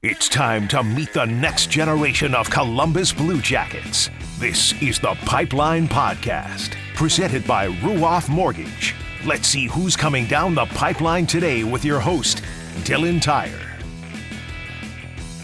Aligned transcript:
It's 0.00 0.28
time 0.28 0.68
to 0.68 0.84
meet 0.84 1.12
the 1.12 1.24
next 1.24 1.70
generation 1.70 2.32
of 2.32 2.48
Columbus 2.48 3.12
Blue 3.12 3.40
Jackets. 3.40 4.10
This 4.38 4.72
is 4.80 5.00
the 5.00 5.18
Pipeline 5.26 5.88
Podcast, 5.88 6.76
presented 6.94 7.44
by 7.48 7.66
Ruoff 7.66 8.28
Mortgage. 8.28 8.94
Let's 9.26 9.48
see 9.48 9.66
who's 9.66 9.96
coming 9.96 10.26
down 10.26 10.54
the 10.54 10.66
pipeline 10.66 11.26
today 11.26 11.64
with 11.64 11.84
your 11.84 11.98
host, 11.98 12.44
Dylan 12.84 13.20
Tyrer. 13.20 13.82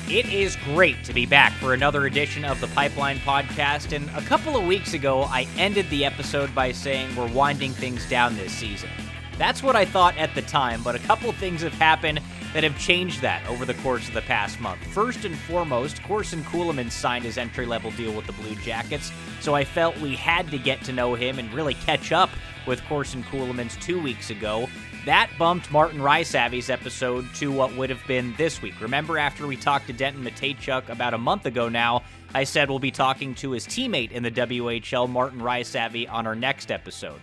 It 0.08 0.32
is 0.32 0.54
great 0.54 1.02
to 1.02 1.12
be 1.12 1.26
back 1.26 1.52
for 1.54 1.74
another 1.74 2.06
edition 2.06 2.44
of 2.44 2.60
the 2.60 2.68
Pipeline 2.68 3.18
Podcast. 3.18 3.92
And 3.92 4.08
a 4.10 4.22
couple 4.22 4.56
of 4.56 4.64
weeks 4.64 4.94
ago, 4.94 5.22
I 5.22 5.48
ended 5.58 5.90
the 5.90 6.04
episode 6.04 6.54
by 6.54 6.70
saying 6.70 7.16
we're 7.16 7.26
winding 7.32 7.72
things 7.72 8.08
down 8.08 8.36
this 8.36 8.52
season. 8.52 8.90
That's 9.36 9.64
what 9.64 9.74
I 9.74 9.84
thought 9.84 10.16
at 10.16 10.32
the 10.36 10.42
time, 10.42 10.84
but 10.84 10.94
a 10.94 11.00
couple 11.00 11.32
things 11.32 11.62
have 11.62 11.74
happened 11.74 12.20
that 12.54 12.64
have 12.64 12.78
changed 12.78 13.20
that 13.20 13.46
over 13.48 13.66
the 13.66 13.74
course 13.74 14.08
of 14.08 14.14
the 14.14 14.22
past 14.22 14.58
month. 14.60 14.82
First 14.86 15.24
and 15.24 15.36
foremost, 15.36 16.02
Corson 16.04 16.42
Ceulemans 16.44 16.92
signed 16.92 17.24
his 17.24 17.36
entry 17.36 17.66
level 17.66 17.90
deal 17.90 18.12
with 18.12 18.26
the 18.26 18.32
Blue 18.32 18.54
Jackets, 18.56 19.12
so 19.40 19.54
I 19.54 19.64
felt 19.64 19.98
we 19.98 20.14
had 20.14 20.50
to 20.52 20.58
get 20.58 20.82
to 20.84 20.92
know 20.92 21.14
him 21.14 21.38
and 21.38 21.52
really 21.52 21.74
catch 21.74 22.12
up 22.12 22.30
with 22.66 22.82
Corson 22.86 23.22
Ceulemans 23.24 23.78
two 23.82 24.00
weeks 24.00 24.30
ago. 24.30 24.68
That 25.04 25.28
bumped 25.38 25.70
Martin 25.70 26.00
Rysavy's 26.00 26.70
episode 26.70 27.26
to 27.34 27.52
what 27.52 27.76
would 27.76 27.90
have 27.90 28.06
been 28.06 28.32
this 28.38 28.62
week. 28.62 28.80
Remember, 28.80 29.18
after 29.18 29.46
we 29.46 29.56
talked 29.56 29.88
to 29.88 29.92
Denton 29.92 30.24
Mateychuk 30.24 30.88
about 30.88 31.12
a 31.12 31.18
month 31.18 31.44
ago 31.44 31.68
now, 31.68 32.04
I 32.34 32.44
said 32.44 32.70
we'll 32.70 32.78
be 32.78 32.90
talking 32.90 33.34
to 33.36 33.50
his 33.50 33.66
teammate 33.66 34.12
in 34.12 34.22
the 34.22 34.30
WHL, 34.30 35.08
Martin 35.10 35.40
Rysavy, 35.40 36.10
on 36.10 36.26
our 36.26 36.34
next 36.34 36.70
episode. 36.70 37.20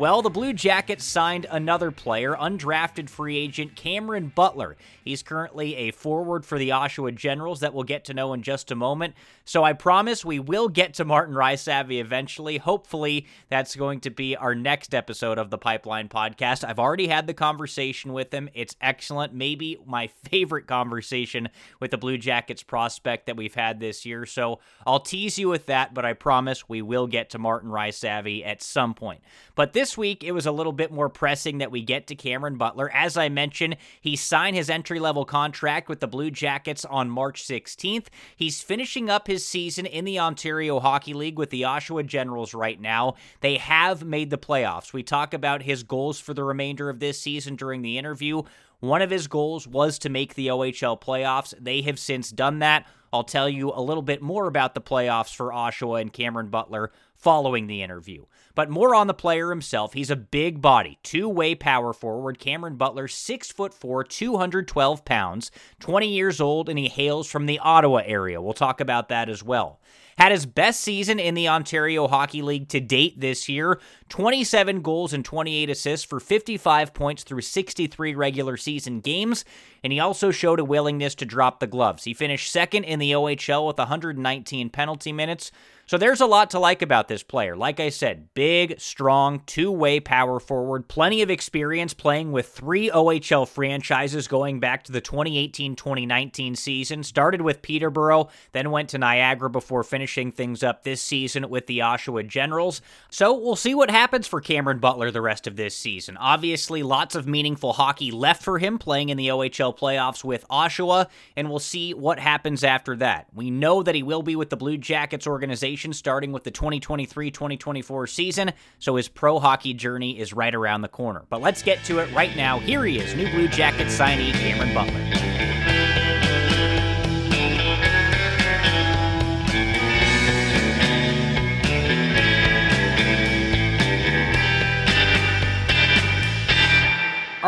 Well, 0.00 0.22
the 0.22 0.30
Blue 0.30 0.54
Jackets 0.54 1.04
signed 1.04 1.46
another 1.50 1.90
player, 1.90 2.34
undrafted 2.34 3.10
free 3.10 3.36
agent 3.36 3.76
Cameron 3.76 4.32
Butler. 4.34 4.78
He's 5.04 5.22
currently 5.22 5.76
a 5.76 5.90
forward 5.90 6.46
for 6.46 6.58
the 6.58 6.70
Oshawa 6.70 7.14
Generals 7.14 7.60
that 7.60 7.74
we'll 7.74 7.84
get 7.84 8.06
to 8.06 8.14
know 8.14 8.32
in 8.32 8.40
just 8.40 8.70
a 8.70 8.74
moment. 8.74 9.12
So 9.44 9.62
I 9.62 9.74
promise 9.74 10.24
we 10.24 10.38
will 10.38 10.70
get 10.70 10.94
to 10.94 11.04
Martin 11.04 11.34
Rysavy 11.34 12.00
eventually. 12.00 12.56
Hopefully, 12.56 13.26
that's 13.50 13.76
going 13.76 14.00
to 14.00 14.10
be 14.10 14.36
our 14.36 14.54
next 14.54 14.94
episode 14.94 15.36
of 15.36 15.50
the 15.50 15.58
Pipeline 15.58 16.08
Podcast. 16.08 16.66
I've 16.66 16.78
already 16.78 17.08
had 17.08 17.26
the 17.26 17.34
conversation 17.34 18.14
with 18.14 18.32
him. 18.32 18.48
It's 18.54 18.76
excellent. 18.80 19.34
Maybe 19.34 19.76
my 19.84 20.06
favorite 20.30 20.66
conversation 20.66 21.50
with 21.78 21.90
the 21.90 21.98
Blue 21.98 22.16
Jackets 22.16 22.62
prospect 22.62 23.26
that 23.26 23.36
we've 23.36 23.54
had 23.54 23.80
this 23.80 24.06
year. 24.06 24.24
So 24.24 24.60
I'll 24.86 25.00
tease 25.00 25.38
you 25.38 25.50
with 25.50 25.66
that, 25.66 25.92
but 25.92 26.06
I 26.06 26.14
promise 26.14 26.70
we 26.70 26.80
will 26.80 27.06
get 27.06 27.28
to 27.30 27.38
Martin 27.38 27.68
Rysavy 27.68 28.46
at 28.46 28.62
some 28.62 28.94
point. 28.94 29.20
But 29.54 29.74
this 29.74 29.89
week, 29.96 30.24
it 30.24 30.32
was 30.32 30.46
a 30.46 30.52
little 30.52 30.72
bit 30.72 30.92
more 30.92 31.08
pressing 31.08 31.58
that 31.58 31.70
we 31.70 31.82
get 31.82 32.06
to 32.08 32.14
Cameron 32.14 32.56
Butler. 32.56 32.90
As 32.92 33.16
I 33.16 33.28
mentioned, 33.28 33.76
he 34.00 34.16
signed 34.16 34.56
his 34.56 34.70
entry 34.70 34.98
level 34.98 35.24
contract 35.24 35.88
with 35.88 36.00
the 36.00 36.06
Blue 36.06 36.30
Jackets 36.30 36.84
on 36.84 37.10
March 37.10 37.42
16th. 37.44 38.06
He's 38.36 38.62
finishing 38.62 39.08
up 39.08 39.26
his 39.26 39.46
season 39.46 39.86
in 39.86 40.04
the 40.04 40.18
Ontario 40.18 40.80
Hockey 40.80 41.14
League 41.14 41.38
with 41.38 41.50
the 41.50 41.62
Oshawa 41.62 42.06
Generals 42.06 42.54
right 42.54 42.80
now. 42.80 43.14
They 43.40 43.56
have 43.56 44.04
made 44.04 44.30
the 44.30 44.38
playoffs. 44.38 44.92
We 44.92 45.02
talk 45.02 45.34
about 45.34 45.62
his 45.62 45.82
goals 45.82 46.20
for 46.20 46.34
the 46.34 46.44
remainder 46.44 46.88
of 46.88 47.00
this 47.00 47.20
season 47.20 47.56
during 47.56 47.82
the 47.82 47.98
interview. 47.98 48.42
One 48.80 49.02
of 49.02 49.10
his 49.10 49.26
goals 49.26 49.66
was 49.66 49.98
to 50.00 50.08
make 50.08 50.34
the 50.34 50.48
OHL 50.48 51.00
playoffs. 51.00 51.54
They 51.60 51.82
have 51.82 51.98
since 51.98 52.30
done 52.30 52.60
that. 52.60 52.86
I'll 53.12 53.24
tell 53.24 53.48
you 53.48 53.72
a 53.74 53.82
little 53.82 54.02
bit 54.02 54.22
more 54.22 54.46
about 54.46 54.74
the 54.74 54.80
playoffs 54.80 55.34
for 55.34 55.50
Oshawa 55.50 56.00
and 56.00 56.12
Cameron 56.12 56.48
Butler 56.48 56.92
following 57.16 57.66
the 57.66 57.82
interview. 57.82 58.24
But 58.54 58.70
more 58.70 58.94
on 58.94 59.06
the 59.06 59.14
player 59.14 59.50
himself. 59.50 59.92
He's 59.92 60.10
a 60.10 60.16
big 60.16 60.60
body, 60.60 60.98
two-way 61.02 61.54
power 61.54 61.92
forward. 61.92 62.38
Cameron 62.38 62.76
Butler, 62.76 63.08
six 63.08 63.50
foot 63.50 63.72
four, 63.72 64.04
212 64.04 65.04
pounds, 65.04 65.50
20 65.80 66.08
years 66.08 66.40
old, 66.40 66.68
and 66.68 66.78
he 66.78 66.88
hails 66.88 67.30
from 67.30 67.46
the 67.46 67.58
Ottawa 67.60 68.02
area. 68.04 68.40
We'll 68.40 68.52
talk 68.52 68.80
about 68.80 69.08
that 69.08 69.28
as 69.28 69.42
well. 69.42 69.80
Had 70.20 70.32
his 70.32 70.44
best 70.44 70.82
season 70.82 71.18
in 71.18 71.32
the 71.32 71.48
Ontario 71.48 72.06
Hockey 72.06 72.42
League 72.42 72.68
to 72.68 72.80
date 72.80 73.18
this 73.18 73.48
year 73.48 73.80
27 74.10 74.82
goals 74.82 75.14
and 75.14 75.24
28 75.24 75.70
assists 75.70 76.04
for 76.04 76.20
55 76.20 76.92
points 76.92 77.22
through 77.22 77.40
63 77.40 78.14
regular 78.14 78.58
season 78.58 79.00
games. 79.00 79.46
And 79.82 79.94
he 79.94 79.98
also 79.98 80.30
showed 80.30 80.60
a 80.60 80.64
willingness 80.64 81.14
to 81.14 81.24
drop 81.24 81.58
the 81.58 81.66
gloves. 81.66 82.04
He 82.04 82.12
finished 82.12 82.52
second 82.52 82.84
in 82.84 82.98
the 82.98 83.12
OHL 83.12 83.66
with 83.66 83.78
119 83.78 84.68
penalty 84.68 85.10
minutes. 85.10 85.52
So 85.90 85.98
there's 85.98 86.20
a 86.20 86.26
lot 86.26 86.50
to 86.50 86.60
like 86.60 86.82
about 86.82 87.08
this 87.08 87.24
player. 87.24 87.56
Like 87.56 87.80
I 87.80 87.88
said, 87.88 88.32
big, 88.32 88.78
strong, 88.78 89.42
two 89.44 89.72
way 89.72 89.98
power 89.98 90.38
forward, 90.38 90.86
plenty 90.86 91.20
of 91.20 91.30
experience 91.30 91.94
playing 91.94 92.30
with 92.30 92.46
three 92.46 92.88
OHL 92.88 93.48
franchises 93.48 94.28
going 94.28 94.60
back 94.60 94.84
to 94.84 94.92
the 94.92 95.00
2018 95.00 95.74
2019 95.74 96.54
season. 96.54 97.02
Started 97.02 97.40
with 97.40 97.60
Peterborough, 97.60 98.28
then 98.52 98.70
went 98.70 98.90
to 98.90 98.98
Niagara 98.98 99.50
before 99.50 99.82
finishing 99.82 100.30
things 100.30 100.62
up 100.62 100.84
this 100.84 101.02
season 101.02 101.50
with 101.50 101.66
the 101.66 101.80
Oshawa 101.80 102.24
Generals. 102.28 102.82
So 103.10 103.36
we'll 103.36 103.56
see 103.56 103.74
what 103.74 103.90
happens 103.90 104.28
for 104.28 104.40
Cameron 104.40 104.78
Butler 104.78 105.10
the 105.10 105.20
rest 105.20 105.48
of 105.48 105.56
this 105.56 105.76
season. 105.76 106.16
Obviously, 106.18 106.84
lots 106.84 107.16
of 107.16 107.26
meaningful 107.26 107.72
hockey 107.72 108.12
left 108.12 108.44
for 108.44 108.60
him 108.60 108.78
playing 108.78 109.08
in 109.08 109.16
the 109.16 109.26
OHL 109.26 109.76
playoffs 109.76 110.22
with 110.22 110.46
Oshawa, 110.50 111.08
and 111.36 111.50
we'll 111.50 111.58
see 111.58 111.94
what 111.94 112.20
happens 112.20 112.62
after 112.62 112.94
that. 112.94 113.26
We 113.34 113.50
know 113.50 113.82
that 113.82 113.96
he 113.96 114.04
will 114.04 114.22
be 114.22 114.36
with 114.36 114.50
the 114.50 114.56
Blue 114.56 114.78
Jackets 114.78 115.26
organization 115.26 115.79
starting 115.92 116.32
with 116.32 116.44
the 116.44 116.50
2023 116.50 117.30
2024 117.30 118.06
season, 118.06 118.52
so 118.78 118.96
his 118.96 119.08
pro 119.08 119.38
hockey 119.38 119.74
journey 119.74 120.18
is 120.18 120.32
right 120.32 120.54
around 120.54 120.82
the 120.82 120.88
corner. 120.88 121.24
But 121.28 121.40
let's 121.40 121.62
get 121.62 121.82
to 121.84 121.98
it 121.98 122.12
right 122.14 122.36
now. 122.36 122.58
Here 122.58 122.84
he 122.84 122.98
is, 122.98 123.14
new 123.14 123.30
Blue 123.30 123.48
Jackets 123.48 123.98
signee 123.98 124.32
Cameron 124.32 124.74
Butler. 124.74 125.49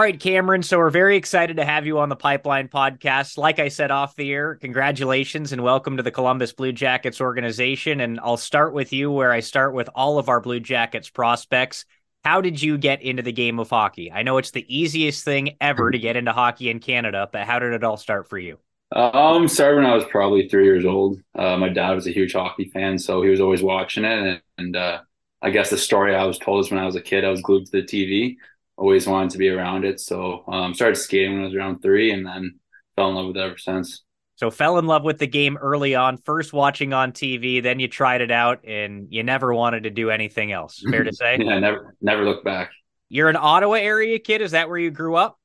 All 0.03 0.07
right, 0.07 0.19
Cameron. 0.19 0.65
So 0.65 0.79
we're 0.79 0.91
very 0.91 1.17
excited 1.17 1.59
to 1.59 1.65
have 1.65 1.87
you 1.87 2.01
on 2.01 2.09
the 2.09 2.17
Pipeline 2.17 2.67
podcast. 2.67 3.39
Like 3.39 3.61
I 3.61 3.69
said 3.69 3.93
off 3.93 4.17
the 4.17 4.33
air, 4.33 4.57
congratulations 4.57 5.53
and 5.53 5.63
welcome 5.63 5.97
to 5.97 6.03
the 6.03 6.11
Columbus 6.11 6.53
Blue 6.53 6.73
Jackets 6.73 7.21
organization. 7.21 8.01
And 8.01 8.19
I'll 8.19 8.37
start 8.37 8.75
with 8.75 8.93
you 8.93 9.13
where 9.13 9.31
I 9.31 9.39
start 9.39 9.75
with 9.75 9.89
all 9.95 10.19
of 10.19 10.29
our 10.29 10.41
Blue 10.41 10.59
Jackets 10.59 11.09
prospects. 11.09 11.85
How 12.25 12.41
did 12.41 12.61
you 12.61 12.79
get 12.79 13.01
into 13.01 13.23
the 13.23 13.31
game 13.31 13.61
of 13.61 13.71
hockey? 13.71 14.11
I 14.11 14.25
know 14.25 14.39
it's 14.39 14.51
the 14.51 14.67
easiest 14.67 15.25
thing 15.25 15.51
ever 15.61 15.93
to 15.93 15.99
get 16.01 16.17
into 16.17 16.33
hockey 16.33 16.69
in 16.69 16.81
Canada, 16.81 17.29
but 17.31 17.47
how 17.47 17.61
did 17.61 17.73
it 17.73 17.85
all 17.85 17.97
start 17.97 18.29
for 18.29 18.39
you? 18.41 18.59
Um, 18.91 19.47
started 19.47 19.77
when 19.77 19.87
I 19.87 19.95
was 19.95 20.05
probably 20.11 20.49
three 20.49 20.65
years 20.65 20.85
old. 20.85 21.21
Uh, 21.39 21.57
my 21.59 21.69
dad 21.69 21.93
was 21.93 22.09
a 22.09 22.13
huge 22.13 22.33
hockey 22.33 22.65
fan, 22.65 22.99
so 22.99 23.23
he 23.23 23.31
was 23.31 23.41
always 23.41 23.63
watching 23.63 24.05
it. 24.05 24.19
And, 24.19 24.43
and 24.59 24.75
uh, 24.75 25.01
I 25.43 25.51
guess 25.51 25.71
the 25.71 25.79
story 25.79 26.17
I 26.17 26.25
was 26.25 26.39
told 26.39 26.65
is 26.65 26.73
when 26.73 26.81
I 26.81 26.87
was 26.87 26.97
a 26.97 27.01
kid, 27.01 27.25
I 27.25 27.29
was 27.29 27.41
glued 27.41 27.67
to 27.67 27.81
the 27.81 27.85
TV 27.85 28.37
always 28.83 29.07
wanted 29.07 29.31
to 29.31 29.39
be 29.39 29.49
around 29.49 29.85
it. 29.85 30.01
So 30.01 30.45
um, 30.49 30.75
started 30.75 30.97
skating 30.97 31.35
when 31.35 31.43
I 31.43 31.45
was 31.45 31.55
around 31.55 31.81
three, 31.83 32.11
and 32.11 32.27
then 32.27 32.59
fell 32.97 33.09
in 33.09 33.15
love 33.15 33.29
with 33.29 33.37
it 33.37 33.41
ever 33.41 33.57
since. 33.57 34.03
So 34.35 34.51
fell 34.51 34.79
in 34.79 34.87
love 34.87 35.05
with 35.05 35.19
the 35.19 35.29
game 35.29 35.57
early 35.57 35.95
on, 35.95 36.17
first 36.17 36.53
watching 36.53 36.93
on 36.93 37.13
TV, 37.13 37.63
then 37.63 37.79
you 37.79 37.87
tried 37.87 38.23
it 38.23 38.33
out, 38.33 38.65
and 38.67 39.07
you 39.09 39.23
never 39.23 39.55
wanted 39.55 39.85
to 39.85 39.91
do 39.91 40.11
anything 40.11 40.51
else. 40.51 40.83
Fair 40.91 41.05
to 41.05 41.13
say? 41.15 41.39
yeah, 41.39 41.61
never 41.61 41.95
never 42.01 42.25
looked 42.25 42.45
back. 42.45 42.73
You're 43.09 43.29
an 43.29 43.37
Ottawa 43.37 43.75
area 43.75 44.19
kid. 44.19 44.41
Is 44.41 44.51
that 44.51 44.69
where 44.69 44.79
you 44.79 44.91
grew 44.91 45.15
up? 45.15 45.39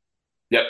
Yep. 0.49 0.65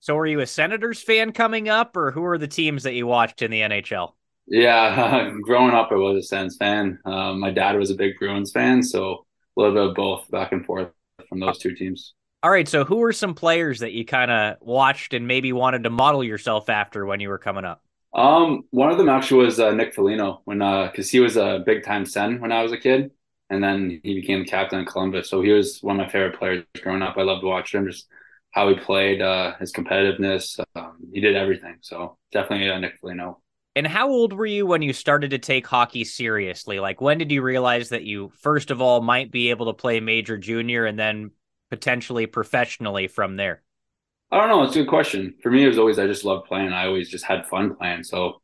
So 0.00 0.14
were 0.14 0.26
you 0.26 0.40
a 0.40 0.46
Senators 0.46 1.02
fan 1.02 1.32
coming 1.32 1.70
up, 1.70 1.96
or 1.96 2.10
who 2.10 2.24
are 2.24 2.38
the 2.38 2.48
teams 2.48 2.82
that 2.82 2.94
you 2.94 3.06
watched 3.06 3.40
in 3.40 3.50
the 3.50 3.60
NHL? 3.60 4.12
Yeah, 4.46 5.30
growing 5.42 5.74
up, 5.74 5.88
I 5.90 5.94
was 5.94 6.24
a 6.24 6.26
Sens 6.26 6.56
fan. 6.58 6.98
Um, 7.06 7.40
my 7.40 7.50
dad 7.50 7.76
was 7.76 7.90
a 7.90 7.94
big 7.94 8.18
Bruins 8.18 8.52
fan, 8.52 8.82
so 8.82 9.24
a 9.56 9.60
little 9.60 9.74
bit 9.74 9.88
of 9.90 9.94
both 9.94 10.30
back 10.30 10.52
and 10.52 10.66
forth 10.66 10.90
from 11.30 11.40
those 11.40 11.56
two 11.56 11.74
teams. 11.74 12.12
All 12.42 12.50
right, 12.50 12.68
so 12.68 12.84
who 12.84 13.02
are 13.02 13.12
some 13.12 13.34
players 13.34 13.80
that 13.80 13.92
you 13.92 14.04
kind 14.04 14.30
of 14.30 14.56
watched 14.60 15.14
and 15.14 15.26
maybe 15.26 15.52
wanted 15.52 15.84
to 15.84 15.90
model 15.90 16.22
yourself 16.22 16.68
after 16.68 17.06
when 17.06 17.20
you 17.20 17.30
were 17.30 17.38
coming 17.38 17.64
up? 17.64 17.82
Um, 18.12 18.64
one 18.70 18.90
of 18.90 18.98
them 18.98 19.08
actually 19.08 19.44
was 19.44 19.60
uh, 19.60 19.72
Nick 19.72 19.94
Foligno 19.94 20.42
when 20.44 20.58
because 20.58 21.08
uh, 21.08 21.10
he 21.10 21.20
was 21.20 21.36
a 21.36 21.62
big 21.64 21.84
time 21.84 22.04
Sen 22.04 22.40
when 22.40 22.50
I 22.50 22.62
was 22.62 22.72
a 22.72 22.78
kid, 22.78 23.10
and 23.50 23.62
then 23.62 24.00
he 24.02 24.14
became 24.14 24.40
the 24.40 24.50
captain 24.50 24.80
of 24.80 24.86
Columbus. 24.86 25.30
So 25.30 25.42
he 25.42 25.52
was 25.52 25.80
one 25.80 26.00
of 26.00 26.06
my 26.06 26.10
favorite 26.10 26.38
players 26.38 26.64
growing 26.82 27.02
up. 27.02 27.16
I 27.16 27.22
loved 27.22 27.44
watching 27.44 27.80
him, 27.80 27.86
just 27.88 28.08
how 28.52 28.68
he 28.68 28.74
played, 28.74 29.22
uh, 29.22 29.56
his 29.58 29.72
competitiveness. 29.72 30.58
Um, 30.74 30.96
he 31.12 31.20
did 31.20 31.36
everything. 31.36 31.76
So 31.82 32.16
definitely 32.32 32.70
uh, 32.70 32.78
Nick 32.78 32.98
Foligno. 33.00 33.40
And 33.76 33.86
how 33.86 34.08
old 34.10 34.32
were 34.32 34.46
you 34.46 34.66
when 34.66 34.82
you 34.82 34.92
started 34.92 35.30
to 35.30 35.38
take 35.38 35.66
hockey 35.66 36.04
seriously? 36.04 36.80
Like, 36.80 37.00
when 37.00 37.18
did 37.18 37.30
you 37.30 37.40
realize 37.42 37.90
that 37.90 38.02
you, 38.02 38.32
first 38.40 38.70
of 38.70 38.80
all, 38.80 39.00
might 39.00 39.30
be 39.30 39.50
able 39.50 39.66
to 39.66 39.72
play 39.72 40.00
major 40.00 40.36
junior 40.36 40.86
and 40.86 40.98
then 40.98 41.30
potentially 41.70 42.26
professionally 42.26 43.06
from 43.06 43.36
there? 43.36 43.62
I 44.32 44.38
don't 44.38 44.48
know. 44.48 44.62
It's 44.64 44.74
a 44.74 44.80
good 44.80 44.88
question. 44.88 45.34
For 45.42 45.50
me, 45.50 45.64
it 45.64 45.68
was 45.68 45.78
always, 45.78 45.98
I 45.98 46.06
just 46.06 46.24
loved 46.24 46.46
playing. 46.46 46.72
I 46.72 46.86
always 46.86 47.08
just 47.08 47.24
had 47.24 47.46
fun 47.46 47.76
playing. 47.76 48.02
So 48.02 48.42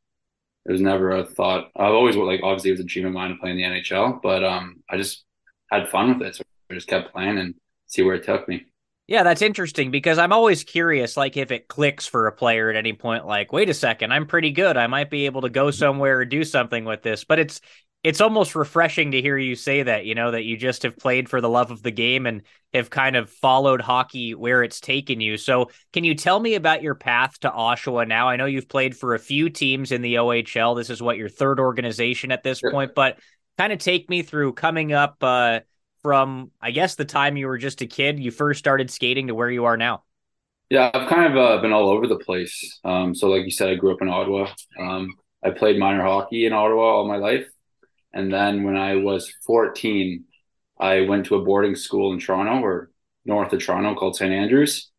it 0.65 0.73
was 0.73 0.81
never 0.81 1.11
a 1.11 1.25
thought. 1.25 1.71
I've 1.77 1.93
always, 1.93 2.17
like, 2.17 2.41
obviously, 2.43 2.71
it 2.71 2.75
was 2.75 2.81
a 2.81 2.85
dream 2.85 3.07
of 3.07 3.13
mine 3.13 3.31
to 3.31 3.37
play 3.37 3.51
in 3.51 3.57
the 3.57 3.65
NHL, 3.65 4.21
but 4.23 4.45
um, 4.45 4.83
I 4.89 4.97
just 4.97 5.25
had 5.71 5.89
fun 5.89 6.19
with 6.19 6.29
it. 6.29 6.37
So 6.37 6.45
I 6.71 6.75
just 6.75 6.89
kept 6.89 7.13
playing 7.13 7.39
and 7.39 7.55
see 7.87 8.03
where 8.03 8.15
it 8.15 8.25
took 8.25 8.49
me. 8.49 8.67
Yeah, 9.07 9.23
that's 9.23 9.43
interesting 9.43 9.93
because 9.93 10.19
I'm 10.19 10.33
always 10.33 10.65
curious, 10.65 11.17
like 11.17 11.37
if 11.37 11.53
it 11.53 11.69
clicks 11.69 12.07
for 12.07 12.27
a 12.27 12.33
player 12.33 12.69
at 12.71 12.77
any 12.77 12.93
point, 12.93 13.25
like, 13.25 13.53
wait 13.53 13.71
a 13.71 13.75
second, 13.75 14.13
I'm 14.13 14.27
pretty 14.27 14.51
good. 14.51 14.77
I 14.77 14.89
might 14.89 15.11
be 15.11 15.27
able 15.27 15.43
to 15.43 15.49
go 15.49 15.71
somewhere 15.71 16.19
or 16.19 16.25
do 16.25 16.43
something 16.43 16.85
with 16.85 17.03
this. 17.03 17.23
But 17.23 17.39
it's 17.39 17.61
it's 18.03 18.21
almost 18.21 18.55
refreshing 18.55 19.13
to 19.13 19.21
hear 19.21 19.37
you 19.37 19.57
say 19.57 19.83
that, 19.83 20.07
you 20.07 20.15
know, 20.15 20.31
that 20.31 20.45
you 20.45 20.57
just 20.57 20.85
have 20.85 20.97
played 20.97 21.29
for 21.29 21.41
the 21.41 21.49
love 21.49 21.73
of 21.73 21.83
the 21.83 21.91
game 21.91 22.27
and 22.27 22.43
have 22.73 22.89
kind 22.89 23.17
of 23.17 23.31
followed 23.31 23.81
hockey 23.81 24.33
where 24.35 24.63
it's 24.63 24.81
taken 24.81 25.21
you. 25.21 25.37
So, 25.37 25.71
can 25.93 26.05
you 26.05 26.15
tell 26.15 26.39
me 26.39 26.55
about 26.55 26.83
your 26.83 26.95
path 26.95 27.39
to 27.41 27.51
Oshawa 27.51 28.07
now? 28.07 28.29
I 28.29 28.37
know 28.37 28.47
you've 28.47 28.69
played 28.69 28.97
for 28.97 29.15
a 29.15 29.19
few 29.21 29.51
teams 29.51 29.93
in 29.93 30.03
the 30.03 30.17
OHL. 30.17 30.77
This 30.77 30.91
is 30.91 31.03
what 31.03 31.17
your 31.17 31.29
third 31.29 31.59
organization 31.61 32.33
at 32.33 32.43
this 32.43 32.61
point, 32.61 32.95
but 32.95 33.19
kind 33.57 33.73
of 33.73 33.79
take 33.79 34.11
me 34.11 34.23
through 34.23 34.53
coming 34.53 34.93
up 34.93 35.17
uh, 35.23 35.61
from, 36.07 36.53
I 36.63 36.71
guess, 36.71 36.95
the 36.95 37.05
time 37.05 37.37
you 37.37 37.49
were 37.49 37.59
just 37.59 37.81
a 37.81 37.87
kid, 37.87 38.21
you 38.21 38.31
first 38.31 38.61
started 38.61 38.93
skating 38.93 39.27
to 39.27 39.35
where 39.35 39.51
you 39.51 39.65
are 39.65 39.77
now. 39.77 40.05
Yeah, 40.71 40.89
I've 40.95 41.09
kind 41.09 41.33
of 41.33 41.37
uh, 41.37 41.61
been 41.61 41.73
all 41.73 41.89
over 41.89 42.07
the 42.07 42.21
place. 42.21 42.79
Um, 42.85 43.13
so, 43.13 43.27
like 43.27 43.43
you 43.43 43.51
said, 43.51 43.71
I 43.71 43.75
grew 43.75 43.93
up 43.93 44.03
in 44.03 44.09
Ottawa. 44.09 44.47
Um, 44.79 45.17
I 45.43 45.51
played 45.51 45.81
minor 45.81 46.05
hockey 46.05 46.47
in 46.47 46.53
Ottawa 46.53 46.81
all 46.81 47.09
my 47.09 47.17
life. 47.17 47.49
And 48.13 48.33
then 48.33 48.63
when 48.63 48.77
I 48.77 48.95
was 48.95 49.29
14, 49.49 50.23
I 50.79 51.01
went 51.01 51.27
to 51.27 51.35
a 51.35 51.45
boarding 51.45 51.75
school 51.75 52.13
in 52.13 52.21
Toronto 52.21 52.65
or 52.65 52.93
north 53.25 53.53
of 53.53 53.61
Toronto 53.61 53.97
called 53.97 54.15
St. 54.15 54.33
Andrews. 54.33 54.93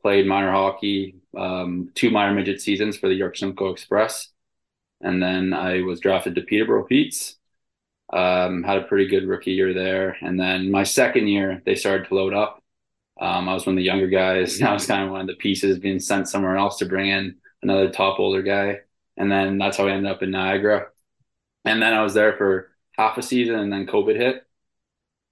Played 0.00 0.28
minor 0.28 0.52
hockey, 0.52 1.16
um, 1.36 1.90
two 1.96 2.10
minor 2.10 2.34
midget 2.34 2.60
seasons 2.60 2.96
for 2.96 3.08
the 3.08 3.16
York 3.16 3.36
Simcoe 3.36 3.72
Express. 3.72 4.28
And 5.00 5.20
then 5.20 5.54
I 5.54 5.80
was 5.80 5.98
drafted 5.98 6.36
to 6.36 6.42
Peterborough 6.42 6.84
Petes. 6.84 7.34
Um, 8.12 8.62
had 8.62 8.78
a 8.78 8.82
pretty 8.82 9.08
good 9.08 9.26
rookie 9.26 9.52
year 9.52 9.72
there. 9.72 10.16
And 10.20 10.38
then 10.38 10.70
my 10.70 10.82
second 10.84 11.28
year, 11.28 11.62
they 11.64 11.74
started 11.74 12.08
to 12.08 12.14
load 12.14 12.34
up. 12.34 12.62
Um, 13.20 13.48
I 13.48 13.54
was 13.54 13.66
one 13.66 13.74
of 13.74 13.78
the 13.78 13.84
younger 13.84 14.08
guys. 14.08 14.60
I 14.62 14.72
was 14.72 14.86
kind 14.86 15.04
of 15.04 15.10
one 15.10 15.22
of 15.22 15.26
the 15.26 15.34
pieces 15.34 15.78
being 15.78 15.98
sent 15.98 16.28
somewhere 16.28 16.56
else 16.56 16.78
to 16.78 16.86
bring 16.86 17.08
in 17.08 17.36
another 17.62 17.90
top 17.90 18.18
older 18.20 18.42
guy. 18.42 18.80
And 19.16 19.30
then 19.30 19.58
that's 19.58 19.76
how 19.76 19.86
I 19.86 19.92
ended 19.92 20.10
up 20.10 20.22
in 20.22 20.30
Niagara 20.30 20.88
and 21.64 21.82
then 21.82 21.92
I 21.92 22.02
was 22.02 22.14
there 22.14 22.36
for 22.36 22.70
half 22.96 23.18
a 23.18 23.22
season, 23.22 23.56
and 23.56 23.72
then 23.72 23.86
COVID 23.86 24.16
hit. 24.16 24.46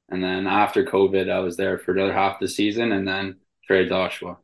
And 0.08 0.22
then 0.22 0.46
after 0.46 0.84
COVID, 0.84 1.30
I 1.30 1.40
was 1.40 1.56
there 1.56 1.78
for 1.78 1.92
another 1.92 2.12
half 2.12 2.40
the 2.40 2.48
season, 2.48 2.92
and 2.92 3.06
then 3.06 3.36
traded 3.66 3.88
to 3.90 3.94
Oshawa. 3.94 4.36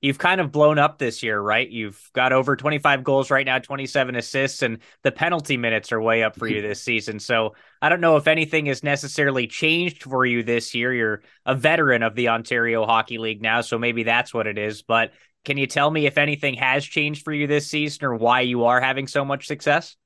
You've 0.00 0.18
kind 0.18 0.40
of 0.40 0.52
blown 0.52 0.78
up 0.78 0.98
this 0.98 1.24
year, 1.24 1.40
right? 1.40 1.68
You've 1.68 2.00
got 2.12 2.32
over 2.32 2.54
25 2.54 3.02
goals 3.02 3.32
right 3.32 3.44
now, 3.44 3.58
27 3.58 4.14
assists, 4.14 4.62
and 4.62 4.78
the 5.02 5.10
penalty 5.10 5.56
minutes 5.56 5.90
are 5.90 6.00
way 6.00 6.22
up 6.22 6.36
for 6.36 6.46
you 6.46 6.62
this 6.62 6.80
season. 6.80 7.18
So 7.18 7.56
I 7.82 7.88
don't 7.88 8.00
know 8.00 8.16
if 8.16 8.28
anything 8.28 8.66
has 8.66 8.84
necessarily 8.84 9.48
changed 9.48 10.04
for 10.04 10.24
you 10.24 10.44
this 10.44 10.72
year. 10.72 10.94
You're 10.94 11.22
a 11.44 11.56
veteran 11.56 12.04
of 12.04 12.14
the 12.14 12.28
Ontario 12.28 12.86
Hockey 12.86 13.18
League 13.18 13.42
now, 13.42 13.60
so 13.60 13.76
maybe 13.76 14.04
that's 14.04 14.32
what 14.32 14.46
it 14.46 14.56
is. 14.56 14.82
But 14.82 15.12
can 15.44 15.56
you 15.56 15.66
tell 15.66 15.90
me 15.90 16.06
if 16.06 16.16
anything 16.16 16.54
has 16.54 16.84
changed 16.84 17.24
for 17.24 17.32
you 17.32 17.48
this 17.48 17.66
season 17.66 18.04
or 18.04 18.14
why 18.14 18.42
you 18.42 18.66
are 18.66 18.80
having 18.80 19.08
so 19.08 19.24
much 19.24 19.48
success? 19.48 19.96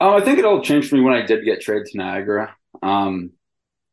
Oh, 0.00 0.16
I 0.16 0.20
think 0.20 0.40
it 0.40 0.44
all 0.44 0.62
changed 0.62 0.90
for 0.90 0.96
me 0.96 1.02
when 1.02 1.14
I 1.14 1.22
did 1.22 1.44
get 1.44 1.60
traded 1.60 1.86
to 1.92 1.98
Niagara. 1.98 2.56
Um, 2.82 3.30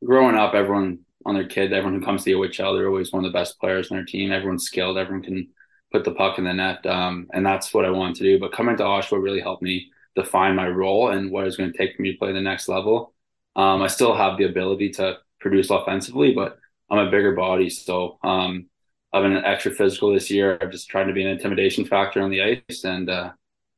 growing 0.03 0.35
up, 0.35 0.55
everyone 0.55 1.04
on 1.25 1.35
their 1.35 1.47
kid, 1.47 1.73
everyone 1.73 1.99
who 1.99 2.05
comes 2.05 2.23
to 2.23 2.25
the 2.25 2.37
OHL, 2.37 2.75
they're 2.75 2.87
always 2.87 3.11
one 3.11 3.25
of 3.25 3.31
the 3.31 3.37
best 3.37 3.59
players 3.59 3.89
on 3.89 3.97
their 3.97 4.05
team. 4.05 4.31
Everyone's 4.31 4.65
skilled. 4.65 4.97
Everyone 4.97 5.23
can 5.23 5.47
put 5.91 6.03
the 6.03 6.13
puck 6.13 6.37
in 6.37 6.43
the 6.43 6.53
net. 6.53 6.85
Um, 6.85 7.27
and 7.33 7.45
that's 7.45 7.73
what 7.73 7.85
I 7.85 7.89
wanted 7.89 8.17
to 8.17 8.23
do. 8.23 8.39
But 8.39 8.51
coming 8.51 8.77
to 8.77 8.83
Oshawa 8.83 9.21
really 9.21 9.41
helped 9.41 9.63
me 9.63 9.91
define 10.15 10.55
my 10.55 10.67
role 10.67 11.09
and 11.09 11.31
what 11.31 11.47
it's 11.47 11.57
going 11.57 11.71
to 11.71 11.77
take 11.77 11.95
for 11.95 12.01
me 12.01 12.11
to 12.11 12.17
play 12.17 12.31
the 12.31 12.41
next 12.41 12.67
level. 12.67 13.13
Um, 13.55 13.81
I 13.81 13.87
still 13.87 14.15
have 14.15 14.37
the 14.37 14.45
ability 14.45 14.91
to 14.91 15.17
produce 15.39 15.69
offensively, 15.69 16.33
but 16.33 16.57
I'm 16.89 17.07
a 17.07 17.11
bigger 17.11 17.33
body. 17.33 17.69
So 17.69 18.19
um, 18.23 18.67
I've 19.11 19.23
been 19.23 19.37
extra 19.37 19.71
physical 19.71 20.13
this 20.13 20.29
year. 20.29 20.57
I'm 20.61 20.71
just 20.71 20.89
trying 20.89 21.07
to 21.07 21.13
be 21.13 21.23
an 21.23 21.29
intimidation 21.29 21.85
factor 21.85 22.21
on 22.21 22.29
the 22.29 22.61
ice. 22.69 22.83
And 22.83 23.09
uh, 23.09 23.31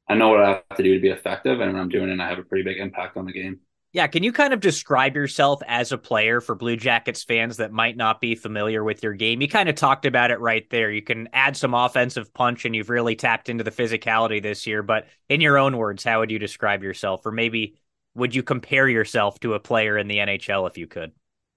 I 0.09 0.15
know 0.15 0.29
what 0.29 0.41
I 0.41 0.47
have 0.47 0.77
to 0.77 0.83
do 0.83 0.95
to 0.95 1.01
be 1.01 1.09
effective, 1.09 1.59
and 1.59 1.77
I'm 1.77 1.89
doing 1.89 2.09
it, 2.09 2.19
I 2.19 2.29
have 2.29 2.39
a 2.39 2.43
pretty 2.43 2.63
big 2.63 2.77
impact 2.77 3.17
on 3.17 3.25
the 3.25 3.33
game. 3.33 3.59
Yeah, 3.93 4.07
can 4.07 4.21
you 4.21 4.33
kind 4.33 4.53
of 4.53 4.59
describe 4.59 5.15
yourself 5.15 5.61
as 5.65 5.91
a 5.91 5.97
player 5.97 6.41
for 6.41 6.55
Blue 6.55 6.75
Jackets 6.75 7.23
fans 7.23 7.57
that 7.57 7.71
might 7.71 7.95
not 7.95 8.19
be 8.19 8.35
familiar 8.35 8.83
with 8.83 9.01
your 9.01 9.13
game? 9.13 9.41
You 9.41 9.47
kind 9.47 9.69
of 9.69 9.75
talked 9.75 10.05
about 10.05 10.29
it 10.29 10.39
right 10.39 10.69
there. 10.69 10.91
You 10.91 11.01
can 11.01 11.29
add 11.31 11.55
some 11.55 11.73
offensive 11.73 12.33
punch, 12.33 12.65
and 12.65 12.75
you've 12.75 12.89
really 12.89 13.15
tapped 13.15 13.49
into 13.49 13.63
the 13.63 13.71
physicality 13.71 14.41
this 14.43 14.67
year. 14.67 14.83
But 14.83 15.07
in 15.29 15.41
your 15.41 15.57
own 15.57 15.77
words, 15.77 16.03
how 16.03 16.19
would 16.19 16.31
you 16.31 16.37
describe 16.37 16.83
yourself, 16.83 17.25
or 17.25 17.31
maybe 17.31 17.77
would 18.13 18.35
you 18.35 18.43
compare 18.43 18.89
yourself 18.89 19.39
to 19.39 19.53
a 19.53 19.59
player 19.59 19.97
in 19.97 20.07
the 20.07 20.17
NHL 20.17 20.69
if 20.69 20.77
you 20.77 20.87
could? 20.87 21.13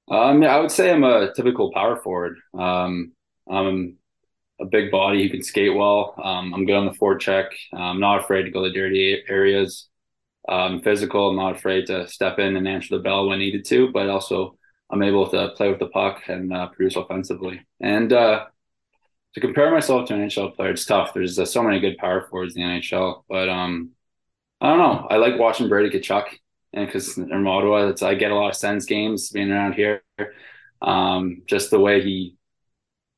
Um, 0.09 0.43
I 0.43 0.59
would 0.61 0.71
say 0.71 0.91
I'm 0.91 1.05
a 1.05 1.35
typical 1.35 1.73
power 1.73 1.97
forward. 1.97 2.39
Um, 2.57 3.13
I'm 3.51 3.97
a 4.61 4.67
big 4.67 4.91
body 4.91 5.23
who 5.23 5.31
can 5.31 5.43
skate 5.43 5.75
well. 5.75 6.15
Um, 6.23 6.55
I'm 6.55 6.65
good 6.65 6.77
on 6.77 6.87
the 6.87 6.93
forecheck. 6.93 7.49
I'm 7.73 8.01
not 8.01 8.21
afraid 8.21 8.45
to 8.45 8.51
go 8.51 8.65
to 8.65 8.73
dirty 8.73 9.23
areas. 9.29 9.90
Um, 10.49 10.81
physical. 10.81 11.31
I'm 11.31 11.37
not 11.37 11.57
afraid 11.57 11.87
to 11.87 12.09
step 12.09 12.39
in 12.39 12.57
and 12.57 12.67
answer 12.67 12.97
the 12.97 13.03
bell 13.03 13.29
when 13.29 13.39
needed 13.39 13.65
to, 13.67 13.93
but 13.93 14.09
also 14.09 14.57
I'm 14.91 15.03
able 15.03 15.29
to 15.31 15.51
play 15.51 15.69
with 15.69 15.79
the 15.79 15.89
puck 15.89 16.23
and 16.29 16.53
uh, 16.53 16.69
produce 16.69 16.97
offensively. 16.97 17.61
And 17.81 18.13
uh, 18.13 18.47
to 19.35 19.41
compare 19.41 19.71
myself 19.71 20.09
to 20.09 20.15
an 20.15 20.27
NHL 20.27 20.57
player, 20.57 20.71
it's 20.71 20.85
tough. 20.85 21.15
There's 21.15 21.39
uh, 21.39 21.45
so 21.45 21.63
many 21.63 21.79
good 21.79 21.99
power 21.99 22.27
forwards 22.29 22.57
in 22.57 22.63
the 22.63 22.69
NHL, 22.69 23.25
but 23.29 23.49
um, 23.49 23.91
I 24.61 24.71
don't 24.71 24.79
know. 24.79 25.07
I 25.09 25.17
like 25.17 25.39
watching 25.39 25.69
Brady 25.69 25.99
Tkachuk, 25.99 26.27
and 26.73 26.87
because 26.87 27.17
in 27.17 27.47
Ottawa, 27.47 27.93
I 28.03 28.15
get 28.15 28.33
a 28.33 28.35
lot 28.35 28.51
of 28.51 28.57
Sens 28.57 28.87
games 28.87 29.31
being 29.31 29.51
around 29.51 29.75
here. 29.75 30.03
Um, 30.83 31.43
just 31.47 31.71
the 31.71 31.79
way 31.79 32.03
he 32.03 32.37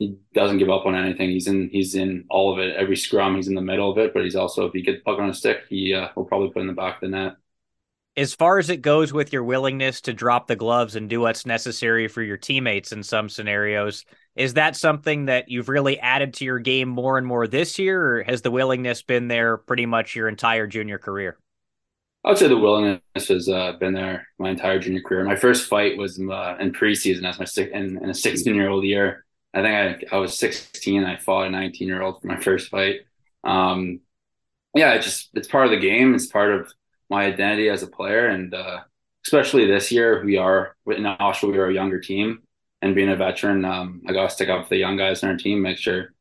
he 0.02 0.16
doesn't 0.34 0.58
give 0.58 0.70
up 0.70 0.84
on 0.84 0.94
anything. 0.94 1.30
He's 1.30 1.46
in 1.46 1.68
he's 1.70 1.94
in 1.94 2.24
all 2.28 2.52
of 2.52 2.58
it. 2.58 2.74
Every 2.76 2.96
scrum, 2.96 3.36
he's 3.36 3.48
in 3.48 3.54
the 3.54 3.62
middle 3.62 3.90
of 3.90 3.98
it. 3.98 4.12
But 4.12 4.24
he's 4.24 4.34
also 4.34 4.66
if 4.66 4.72
he 4.72 4.82
gets 4.82 5.02
puck 5.04 5.18
on 5.18 5.30
a 5.30 5.34
stick, 5.34 5.60
he 5.68 5.94
uh, 5.94 6.08
will 6.16 6.24
probably 6.24 6.50
put 6.50 6.62
in 6.62 6.66
the 6.66 6.72
back 6.72 6.96
of 6.96 7.00
the 7.02 7.16
net. 7.16 7.34
As 8.16 8.34
far 8.34 8.58
as 8.58 8.68
it 8.68 8.82
goes 8.82 9.12
with 9.12 9.32
your 9.32 9.44
willingness 9.44 10.02
to 10.02 10.12
drop 10.12 10.46
the 10.46 10.56
gloves 10.56 10.96
and 10.96 11.08
do 11.08 11.20
what's 11.20 11.46
necessary 11.46 12.08
for 12.08 12.20
your 12.20 12.36
teammates 12.36 12.92
in 12.92 13.02
some 13.02 13.30
scenarios, 13.30 14.04
is 14.36 14.54
that 14.54 14.76
something 14.76 15.26
that 15.26 15.48
you've 15.48 15.70
really 15.70 15.98
added 15.98 16.34
to 16.34 16.44
your 16.44 16.58
game 16.58 16.88
more 16.88 17.16
and 17.16 17.26
more 17.26 17.46
this 17.46 17.78
year, 17.78 18.18
or 18.18 18.22
has 18.24 18.42
the 18.42 18.50
willingness 18.50 19.00
been 19.02 19.28
there 19.28 19.56
pretty 19.56 19.86
much 19.86 20.14
your 20.14 20.28
entire 20.28 20.66
junior 20.66 20.98
career? 20.98 21.38
I 22.24 22.28
would 22.28 22.38
say 22.38 22.48
the 22.48 22.56
willingness 22.56 23.28
has 23.28 23.48
uh, 23.48 23.72
been 23.80 23.94
there 23.94 24.28
my 24.38 24.50
entire 24.50 24.78
junior 24.78 25.00
career. 25.00 25.24
My 25.24 25.34
first 25.34 25.68
fight 25.68 25.96
was 25.96 26.20
uh, 26.20 26.56
in 26.60 26.72
preseason 26.72 27.28
as 27.28 27.38
my 27.38 27.44
six, 27.44 27.72
in, 27.72 27.98
in 28.02 28.10
a 28.10 28.14
16 28.14 28.54
year 28.54 28.68
old 28.68 28.84
year. 28.84 29.24
I 29.54 29.62
think 29.62 30.12
I, 30.12 30.16
I 30.16 30.18
was 30.18 30.38
16. 30.38 31.04
I 31.04 31.16
fought 31.16 31.46
a 31.46 31.50
19 31.50 31.86
year 31.86 32.02
old 32.02 32.20
for 32.20 32.28
my 32.28 32.40
first 32.40 32.70
fight. 32.70 33.00
Um, 33.44 34.00
yeah, 34.74 34.94
it's 34.94 35.04
just 35.04 35.30
it's 35.34 35.48
part 35.48 35.66
of 35.66 35.70
the 35.70 35.78
game. 35.78 36.14
It's 36.14 36.26
part 36.26 36.52
of 36.52 36.72
my 37.10 37.26
identity 37.26 37.68
as 37.68 37.82
a 37.82 37.86
player, 37.86 38.26
and 38.28 38.54
uh, 38.54 38.80
especially 39.26 39.66
this 39.66 39.92
year, 39.92 40.24
we 40.24 40.38
are 40.38 40.76
in 40.86 41.04
Oshawa. 41.04 41.52
We 41.52 41.58
are 41.58 41.66
a 41.66 41.74
younger 41.74 42.00
team, 42.00 42.42
and 42.80 42.94
being 42.94 43.10
a 43.10 43.16
veteran, 43.16 43.64
um, 43.64 44.02
I 44.08 44.12
got 44.12 44.30
to 44.30 44.34
stick 44.34 44.48
up 44.48 44.64
for 44.64 44.70
the 44.70 44.78
young 44.78 44.96
guys 44.96 45.22
on 45.22 45.30
our 45.30 45.36
team, 45.36 45.60
make 45.60 45.76
sure 45.76 46.14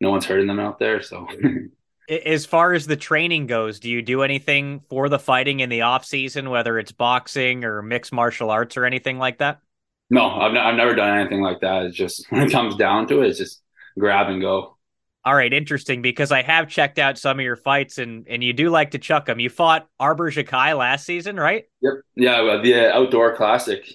no 0.00 0.10
one's 0.10 0.24
hurting 0.24 0.46
them 0.46 0.60
out 0.60 0.78
there. 0.78 1.02
So. 1.02 1.28
as 2.08 2.46
far 2.46 2.72
as 2.72 2.86
the 2.86 2.96
training 2.96 3.46
goes, 3.46 3.78
do 3.80 3.90
you 3.90 4.00
do 4.00 4.22
anything 4.22 4.80
for 4.88 5.10
the 5.10 5.18
fighting 5.18 5.60
in 5.60 5.68
the 5.68 5.82
off 5.82 6.06
season, 6.06 6.48
whether 6.48 6.78
it's 6.78 6.92
boxing 6.92 7.64
or 7.64 7.82
mixed 7.82 8.12
martial 8.12 8.50
arts 8.50 8.78
or 8.78 8.86
anything 8.86 9.18
like 9.18 9.38
that? 9.38 9.60
No, 10.10 10.26
I've, 10.28 10.52
n- 10.52 10.56
I've 10.56 10.76
never 10.76 10.94
done 10.94 11.18
anything 11.18 11.42
like 11.42 11.60
that. 11.60 11.84
It's 11.84 11.96
just 11.96 12.26
when 12.30 12.42
it 12.42 12.52
comes 12.52 12.76
down 12.76 13.06
to 13.08 13.22
it, 13.22 13.28
it's 13.28 13.38
just 13.38 13.62
grab 13.98 14.28
and 14.28 14.40
go. 14.40 14.76
All 15.24 15.34
right, 15.34 15.52
interesting 15.52 16.00
because 16.00 16.32
I 16.32 16.42
have 16.42 16.68
checked 16.68 16.98
out 16.98 17.18
some 17.18 17.38
of 17.38 17.44
your 17.44 17.56
fights 17.56 17.98
and 17.98 18.26
and 18.28 18.42
you 18.42 18.52
do 18.52 18.70
like 18.70 18.92
to 18.92 18.98
chuck 18.98 19.26
them. 19.26 19.40
You 19.40 19.50
fought 19.50 19.86
Arber 20.00 20.30
Xhekaj 20.30 20.78
last 20.78 21.04
season, 21.04 21.36
right? 21.36 21.64
Yep. 21.82 21.94
Yeah, 22.16 22.60
the 22.62 22.94
outdoor 22.94 23.36
classic. 23.36 23.86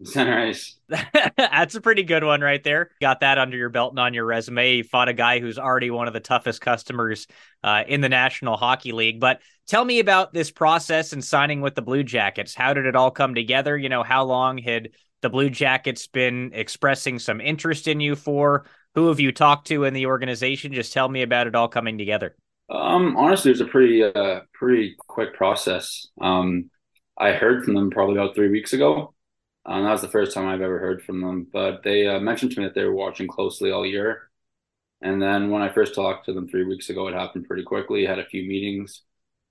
Center 0.02 0.38
ice. 0.38 0.78
That's 1.36 1.74
a 1.74 1.80
pretty 1.80 2.04
good 2.04 2.24
one 2.24 2.40
right 2.40 2.64
there. 2.64 2.90
Got 3.02 3.20
that 3.20 3.36
under 3.36 3.56
your 3.58 3.68
belt 3.68 3.92
and 3.92 3.98
on 3.98 4.14
your 4.14 4.24
resume. 4.24 4.76
You 4.76 4.84
fought 4.84 5.10
a 5.10 5.12
guy 5.12 5.40
who's 5.40 5.58
already 5.58 5.90
one 5.90 6.08
of 6.08 6.14
the 6.14 6.20
toughest 6.20 6.62
customers 6.62 7.26
uh, 7.62 7.84
in 7.86 8.00
the 8.00 8.08
National 8.08 8.56
Hockey 8.56 8.92
League. 8.92 9.20
But 9.20 9.42
tell 9.68 9.84
me 9.84 9.98
about 10.00 10.32
this 10.32 10.50
process 10.50 11.12
and 11.12 11.22
signing 11.22 11.60
with 11.60 11.74
the 11.74 11.82
Blue 11.82 12.02
Jackets. 12.02 12.54
How 12.54 12.72
did 12.72 12.86
it 12.86 12.96
all 12.96 13.10
come 13.10 13.34
together? 13.34 13.76
You 13.76 13.90
know, 13.90 14.02
how 14.02 14.24
long 14.24 14.56
had 14.56 14.88
the 15.22 15.30
Blue 15.30 15.50
Jackets 15.50 16.06
been 16.06 16.50
expressing 16.54 17.18
some 17.18 17.40
interest 17.40 17.88
in 17.88 18.00
you 18.00 18.16
for? 18.16 18.66
Who 18.94 19.08
have 19.08 19.20
you 19.20 19.32
talked 19.32 19.68
to 19.68 19.84
in 19.84 19.94
the 19.94 20.06
organization? 20.06 20.72
Just 20.72 20.92
tell 20.92 21.08
me 21.08 21.22
about 21.22 21.46
it 21.46 21.54
all 21.54 21.68
coming 21.68 21.98
together. 21.98 22.36
Um, 22.68 23.16
honestly, 23.16 23.50
it 23.50 23.54
was 23.54 23.60
a 23.60 23.66
pretty 23.66 24.02
uh, 24.02 24.40
pretty 24.52 24.94
quick 24.98 25.34
process. 25.34 26.06
Um, 26.20 26.70
I 27.18 27.32
heard 27.32 27.64
from 27.64 27.74
them 27.74 27.90
probably 27.90 28.16
about 28.16 28.34
three 28.34 28.48
weeks 28.48 28.72
ago. 28.72 29.14
Um, 29.66 29.84
that 29.84 29.92
was 29.92 30.00
the 30.00 30.08
first 30.08 30.32
time 30.32 30.46
I've 30.46 30.62
ever 30.62 30.78
heard 30.78 31.02
from 31.02 31.20
them. 31.20 31.46
But 31.52 31.82
they 31.82 32.06
uh, 32.06 32.20
mentioned 32.20 32.52
to 32.52 32.60
me 32.60 32.66
that 32.66 32.74
they 32.74 32.84
were 32.84 32.94
watching 32.94 33.28
closely 33.28 33.70
all 33.70 33.84
year. 33.84 34.30
And 35.02 35.20
then 35.20 35.50
when 35.50 35.62
I 35.62 35.72
first 35.72 35.94
talked 35.94 36.26
to 36.26 36.32
them 36.32 36.48
three 36.48 36.64
weeks 36.64 36.90
ago, 36.90 37.08
it 37.08 37.14
happened 37.14 37.46
pretty 37.46 37.62
quickly. 37.62 38.04
Had 38.04 38.18
a 38.18 38.26
few 38.26 38.46
meetings, 38.46 39.02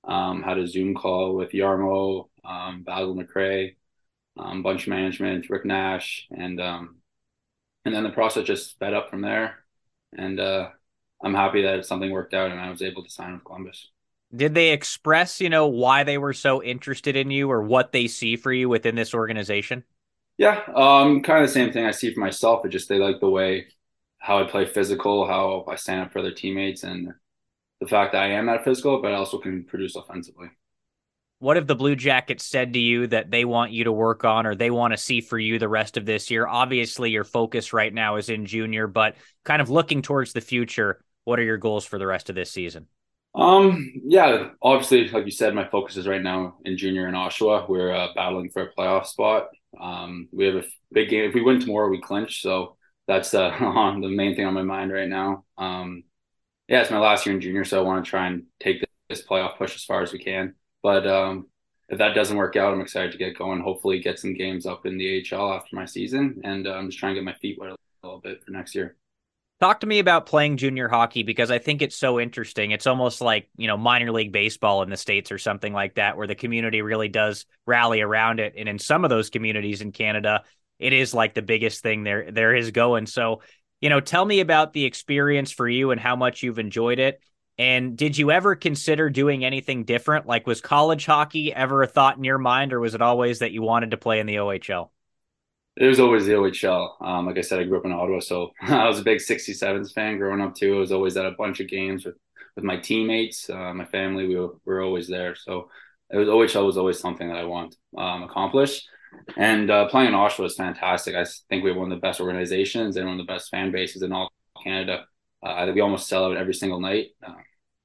um, 0.03 0.43
had 0.43 0.57
a 0.57 0.67
Zoom 0.67 0.95
call 0.95 1.35
with 1.35 1.51
Jarmo, 1.51 2.29
um, 2.45 2.83
Basil 2.83 3.15
McRae, 3.15 3.75
um, 4.37 4.63
bunch 4.63 4.87
management, 4.87 5.49
Rick 5.49 5.65
Nash, 5.65 6.27
and 6.31 6.59
um, 6.61 6.97
and 7.85 7.93
then 7.95 8.03
the 8.03 8.09
process 8.11 8.45
just 8.45 8.71
sped 8.71 8.93
up 8.93 9.09
from 9.09 9.21
there. 9.21 9.59
and 10.17 10.39
uh, 10.39 10.69
I'm 11.23 11.33
happy 11.33 11.63
that 11.63 11.85
something 11.85 12.11
worked 12.11 12.33
out 12.33 12.51
and 12.51 12.59
I 12.59 12.69
was 12.69 12.81
able 12.81 13.03
to 13.03 13.09
sign 13.09 13.33
with 13.33 13.43
Columbus. 13.43 13.89
Did 14.35 14.53
they 14.53 14.71
express, 14.71 15.41
you 15.41 15.49
know, 15.49 15.67
why 15.67 16.03
they 16.03 16.17
were 16.17 16.33
so 16.33 16.61
interested 16.63 17.15
in 17.15 17.31
you 17.31 17.49
or 17.51 17.63
what 17.63 17.91
they 17.91 18.07
see 18.07 18.35
for 18.35 18.53
you 18.53 18.69
within 18.69 18.95
this 18.95 19.13
organization? 19.13 19.83
Yeah, 20.37 20.61
um, 20.75 21.21
kind 21.21 21.43
of 21.43 21.49
the 21.49 21.53
same 21.53 21.71
thing 21.73 21.85
I 21.85 21.91
see 21.91 22.13
for 22.13 22.21
myself. 22.21 22.65
It 22.65 22.69
just 22.69 22.87
they 22.89 22.97
like 22.97 23.19
the 23.19 23.29
way 23.29 23.67
how 24.19 24.39
I 24.39 24.45
play 24.49 24.65
physical, 24.65 25.27
how 25.27 25.65
I 25.67 25.75
stand 25.75 26.01
up 26.01 26.11
for 26.11 26.19
other 26.19 26.31
teammates, 26.31 26.83
and 26.83 27.13
the 27.81 27.87
fact 27.87 28.13
that 28.13 28.23
I 28.23 28.31
am 28.31 28.45
that 28.47 28.63
physical, 28.63 29.01
but 29.01 29.11
I 29.11 29.15
also 29.15 29.37
can 29.39 29.63
produce 29.65 29.95
offensively. 29.95 30.49
What 31.39 31.55
if 31.55 31.67
the 31.67 31.75
Blue 31.75 31.95
Jackets 31.95 32.43
said 32.43 32.73
to 32.73 32.79
you 32.79 33.07
that 33.07 33.31
they 33.31 33.45
want 33.45 33.71
you 33.71 33.85
to 33.85 33.91
work 33.93 34.25
on 34.25 34.45
or 34.45 34.55
they 34.55 34.69
want 34.69 34.91
to 34.91 34.97
see 34.97 35.21
for 35.21 35.39
you 35.39 35.57
the 35.57 35.69
rest 35.69 35.95
of 35.95 36.05
this 36.05 36.29
year? 36.29 36.45
Obviously, 36.45 37.11
your 37.11 37.23
focus 37.23 37.71
right 37.71 37.93
now 37.93 38.17
is 38.17 38.27
in 38.27 38.45
junior, 38.45 38.87
but 38.87 39.15
kind 39.45 39.61
of 39.61 39.69
looking 39.69 40.01
towards 40.01 40.33
the 40.33 40.41
future, 40.41 41.01
what 41.23 41.39
are 41.39 41.43
your 41.43 41.57
goals 41.57 41.85
for 41.85 41.97
the 41.97 42.05
rest 42.05 42.29
of 42.29 42.35
this 42.35 42.51
season? 42.51 42.87
Um, 43.35 43.89
yeah, 44.03 44.49
obviously, 44.61 45.07
like 45.07 45.23
you 45.23 45.31
said, 45.31 45.55
my 45.55 45.65
focus 45.69 45.95
is 45.95 46.07
right 46.07 46.21
now 46.21 46.57
in 46.65 46.77
junior 46.77 47.07
in 47.07 47.15
Oshawa. 47.15 47.69
We're 47.69 47.93
uh, 47.95 48.07
battling 48.13 48.49
for 48.49 48.63
a 48.63 48.73
playoff 48.73 49.05
spot. 49.05 49.47
Um, 49.79 50.27
we 50.33 50.45
have 50.45 50.55
a 50.55 50.63
big 50.91 51.09
game. 51.09 51.23
If 51.23 51.35
we 51.35 51.41
win 51.41 51.61
tomorrow, 51.61 51.89
we 51.89 52.01
clinch. 52.01 52.41
So 52.41 52.75
that's 53.07 53.33
uh, 53.33 53.49
the 54.01 54.09
main 54.09 54.35
thing 54.35 54.45
on 54.45 54.53
my 54.53 54.63
mind 54.63 54.91
right 54.91 55.07
now. 55.07 55.45
Um, 55.57 56.03
yeah, 56.67 56.81
it's 56.81 56.91
my 56.91 56.99
last 56.99 57.25
year 57.25 57.33
in 57.33 57.41
junior, 57.41 57.63
so 57.63 57.79
I 57.79 57.83
want 57.83 58.03
to 58.03 58.09
try 58.09 58.27
and 58.27 58.43
take 58.59 58.83
this 59.07 59.25
playoff 59.25 59.57
push 59.57 59.73
as 59.75 59.85
far 59.85 60.01
as 60.01 60.11
we 60.11 60.19
can. 60.19 60.55
But 60.81 61.07
um, 61.07 61.47
if 61.89 61.97
that 61.97 62.13
doesn't 62.13 62.37
work 62.37 62.55
out, 62.55 62.73
I'm 62.73 62.81
excited 62.81 63.11
to 63.11 63.17
get 63.17 63.37
going. 63.37 63.61
Hopefully, 63.61 63.99
get 63.99 64.19
some 64.19 64.33
games 64.33 64.65
up 64.65 64.85
in 64.85 64.97
the 64.97 65.25
AHL 65.31 65.53
after 65.53 65.75
my 65.75 65.85
season, 65.85 66.41
and 66.43 66.67
I'm 66.67 66.87
just 66.87 66.99
trying 66.99 67.15
to 67.15 67.21
get 67.21 67.25
my 67.25 67.33
feet 67.33 67.57
wet 67.59 67.71
a 67.71 67.75
little 68.03 68.21
bit 68.21 68.43
for 68.43 68.51
next 68.51 68.75
year. 68.75 68.95
Talk 69.59 69.81
to 69.81 69.87
me 69.87 69.99
about 69.99 70.25
playing 70.25 70.55
junior 70.55 70.87
hockey 70.87 71.23
because 71.23 71.51
I 71.51 71.57
think 71.57 71.81
it's 71.81 71.97
so 71.97 72.17
interesting. 72.17 72.71
It's 72.71 72.87
almost 72.87 73.19
like, 73.19 73.49
you 73.57 73.67
know, 73.67 73.75
minor 73.75 74.09
league 74.09 74.31
baseball 74.31 74.83
in 74.83 74.89
the 74.89 74.95
States 74.95 75.33
or 75.33 75.37
something 75.37 75.73
like 75.73 75.95
that, 75.95 76.15
where 76.15 76.27
the 76.27 76.35
community 76.35 76.81
really 76.81 77.09
does 77.09 77.45
rally 77.65 77.99
around 77.99 78.39
it. 78.39 78.53
And 78.55 78.69
in 78.69 78.79
some 78.79 79.03
of 79.03 79.09
those 79.09 79.29
communities 79.29 79.81
in 79.81 79.91
Canada, 79.91 80.43
it 80.79 80.93
is 80.93 81.13
like 81.13 81.33
the 81.33 81.41
biggest 81.41 81.83
thing 81.83 82.03
there 82.03 82.31
there 82.31 82.55
is 82.55 82.71
going. 82.71 83.05
So, 83.05 83.41
you 83.81 83.89
know, 83.89 83.99
tell 83.99 84.23
me 84.23 84.39
about 84.39 84.71
the 84.71 84.85
experience 84.85 85.51
for 85.51 85.67
you 85.67 85.91
and 85.91 85.99
how 85.99 86.15
much 86.15 86.41
you've 86.41 86.59
enjoyed 86.59 86.99
it. 86.99 87.19
And 87.59 87.97
did 87.97 88.17
you 88.17 88.31
ever 88.31 88.55
consider 88.55 89.09
doing 89.09 89.43
anything 89.43 89.83
different? 89.83 90.25
Like, 90.25 90.47
was 90.47 90.61
college 90.61 91.05
hockey 91.05 91.53
ever 91.53 91.83
a 91.83 91.87
thought 91.87 92.15
in 92.15 92.23
your 92.23 92.37
mind, 92.37 92.71
or 92.71 92.79
was 92.79 92.95
it 92.95 93.01
always 93.01 93.39
that 93.39 93.51
you 93.51 93.61
wanted 93.61 93.91
to 93.91 93.97
play 93.97 94.21
in 94.21 94.27
the 94.27 94.35
OHL? 94.35 94.91
It 95.75 95.85
was 95.85 95.99
always 95.99 96.25
the 96.25 96.31
OHL. 96.33 96.93
Um, 97.01 97.25
like 97.25 97.37
I 97.37 97.41
said, 97.41 97.59
I 97.59 97.65
grew 97.65 97.77
up 97.77 97.85
in 97.85 97.91
Ottawa, 97.91 98.21
so 98.21 98.51
I 98.61 98.87
was 98.87 98.99
a 98.99 99.03
big 99.03 99.19
67s 99.19 99.93
fan 99.93 100.17
growing 100.17 100.39
up 100.39 100.55
too. 100.55 100.77
I 100.77 100.79
was 100.79 100.93
always 100.93 101.17
at 101.17 101.25
a 101.25 101.31
bunch 101.31 101.59
of 101.59 101.67
games 101.67 102.05
with, 102.05 102.15
with 102.55 102.63
my 102.63 102.77
teammates, 102.77 103.49
uh, 103.49 103.73
my 103.73 103.85
family. 103.85 104.25
We 104.25 104.37
were, 104.37 104.53
we 104.65 104.73
were 104.73 104.81
always 104.81 105.09
there. 105.09 105.35
So 105.35 105.69
it 106.09 106.17
was 106.17 106.29
OHL 106.29 106.65
was 106.65 106.77
always 106.77 106.97
something 106.97 107.27
that 107.27 107.37
I 107.37 107.43
want 107.43 107.75
um, 107.97 108.23
accomplish. 108.23 108.87
And 109.35 109.69
uh, 109.69 109.89
playing 109.89 110.07
in 110.07 110.13
Oshawa 110.13 110.43
was 110.43 110.55
fantastic. 110.55 111.13
I 111.13 111.25
think 111.49 111.65
we 111.65 111.71
have 111.71 111.77
one 111.77 111.91
of 111.91 111.97
the 111.97 112.01
best 112.07 112.21
organizations 112.21 112.95
and 112.95 113.05
one 113.05 113.19
of 113.19 113.27
the 113.27 113.31
best 113.31 113.49
fan 113.49 113.71
bases 113.73 114.01
in 114.01 114.13
all 114.13 114.31
Canada. 114.63 115.07
Uh, 115.43 115.69
we 115.73 115.81
almost 115.81 116.07
sell 116.07 116.25
out 116.25 116.37
every 116.37 116.53
single 116.53 116.79
night. 116.79 117.07
Uh, 117.25 117.33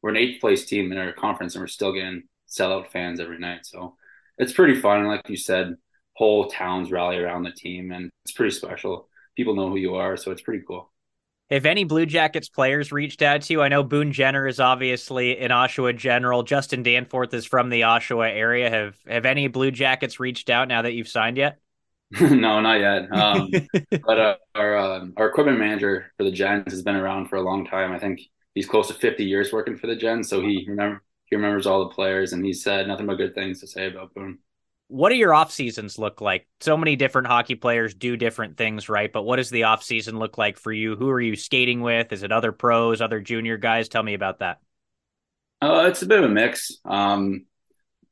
we're 0.04 0.10
an 0.10 0.18
eighth 0.18 0.38
place 0.38 0.66
team 0.66 0.92
in 0.92 0.98
our 0.98 1.14
conference 1.14 1.54
and 1.54 1.62
we're 1.62 1.66
still 1.66 1.90
getting 1.90 2.24
sellout 2.46 2.90
fans 2.90 3.20
every 3.20 3.38
night. 3.38 3.64
So 3.64 3.96
it's 4.36 4.52
pretty 4.52 4.78
fun. 4.78 4.98
And 4.98 5.08
like 5.08 5.26
you 5.30 5.36
said, 5.38 5.76
whole 6.12 6.50
towns 6.50 6.92
rally 6.92 7.16
around 7.16 7.44
the 7.44 7.52
team 7.52 7.90
and 7.90 8.10
it's 8.22 8.34
pretty 8.34 8.54
special. 8.54 9.08
People 9.34 9.54
know 9.54 9.70
who 9.70 9.76
you 9.76 9.94
are, 9.94 10.18
so 10.18 10.30
it's 10.30 10.42
pretty 10.42 10.62
cool. 10.68 10.92
If 11.48 11.64
any 11.64 11.84
Blue 11.84 12.04
Jackets 12.04 12.50
players 12.50 12.92
reached 12.92 13.22
out 13.22 13.40
to 13.42 13.54
you, 13.54 13.62
I 13.62 13.68
know 13.68 13.82
Boone 13.82 14.12
Jenner 14.12 14.46
is 14.46 14.60
obviously 14.60 15.38
an 15.38 15.50
Oshawa 15.50 15.96
general. 15.96 16.42
Justin 16.42 16.82
Danforth 16.82 17.32
is 17.32 17.46
from 17.46 17.70
the 17.70 17.80
Oshawa 17.80 18.28
area. 18.28 18.68
Have 18.68 18.98
have 19.06 19.24
any 19.24 19.48
Blue 19.48 19.70
Jackets 19.70 20.20
reached 20.20 20.50
out 20.50 20.68
now 20.68 20.82
that 20.82 20.92
you've 20.92 21.08
signed 21.08 21.38
yet? 21.38 21.60
no, 22.20 22.60
not 22.60 22.78
yet. 22.78 23.10
Um, 23.10 23.50
but 24.06 24.20
uh, 24.20 24.36
our 24.54 24.76
uh, 24.76 25.06
our 25.16 25.28
equipment 25.28 25.58
manager 25.58 26.12
for 26.18 26.24
the 26.24 26.30
Gens 26.30 26.72
has 26.72 26.82
been 26.82 26.96
around 26.96 27.28
for 27.28 27.36
a 27.36 27.42
long 27.42 27.64
time. 27.64 27.90
I 27.90 27.98
think 27.98 28.20
he's 28.54 28.66
close 28.66 28.88
to 28.88 28.94
50 28.94 29.24
years 29.24 29.52
working 29.52 29.76
for 29.76 29.86
the 29.86 29.96
Gen, 29.96 30.24
so 30.24 30.40
he 30.40 30.64
remember 30.68 31.02
he 31.26 31.36
remembers 31.36 31.66
all 31.66 31.88
the 31.88 31.94
players, 31.94 32.32
and 32.32 32.44
he 32.44 32.52
said 32.52 32.86
nothing 32.86 33.06
but 33.06 33.16
good 33.16 33.34
things 33.34 33.60
to 33.60 33.66
say 33.66 33.88
about 33.88 34.14
Boone. 34.14 34.38
What 34.88 35.08
do 35.08 35.16
your 35.16 35.34
off 35.34 35.50
seasons 35.50 35.98
look 35.98 36.20
like? 36.20 36.46
So 36.60 36.76
many 36.76 36.94
different 36.94 37.26
hockey 37.26 37.54
players 37.54 37.94
do 37.94 38.16
different 38.16 38.56
things, 38.58 38.88
right? 38.88 39.10
But 39.10 39.22
what 39.22 39.36
does 39.36 39.50
the 39.50 39.64
off 39.64 39.82
season 39.82 40.18
look 40.18 40.36
like 40.36 40.58
for 40.58 40.72
you? 40.72 40.94
Who 40.94 41.08
are 41.08 41.20
you 41.20 41.36
skating 41.36 41.80
with? 41.80 42.12
Is 42.12 42.22
it 42.22 42.30
other 42.30 42.52
pros, 42.52 43.00
other 43.00 43.20
junior 43.20 43.56
guys? 43.56 43.88
Tell 43.88 44.02
me 44.02 44.14
about 44.14 44.40
that. 44.40 44.58
Uh, 45.62 45.86
it's 45.88 46.02
a 46.02 46.06
bit 46.06 46.18
of 46.18 46.30
a 46.30 46.32
mix. 46.32 46.78
Um, 46.84 47.46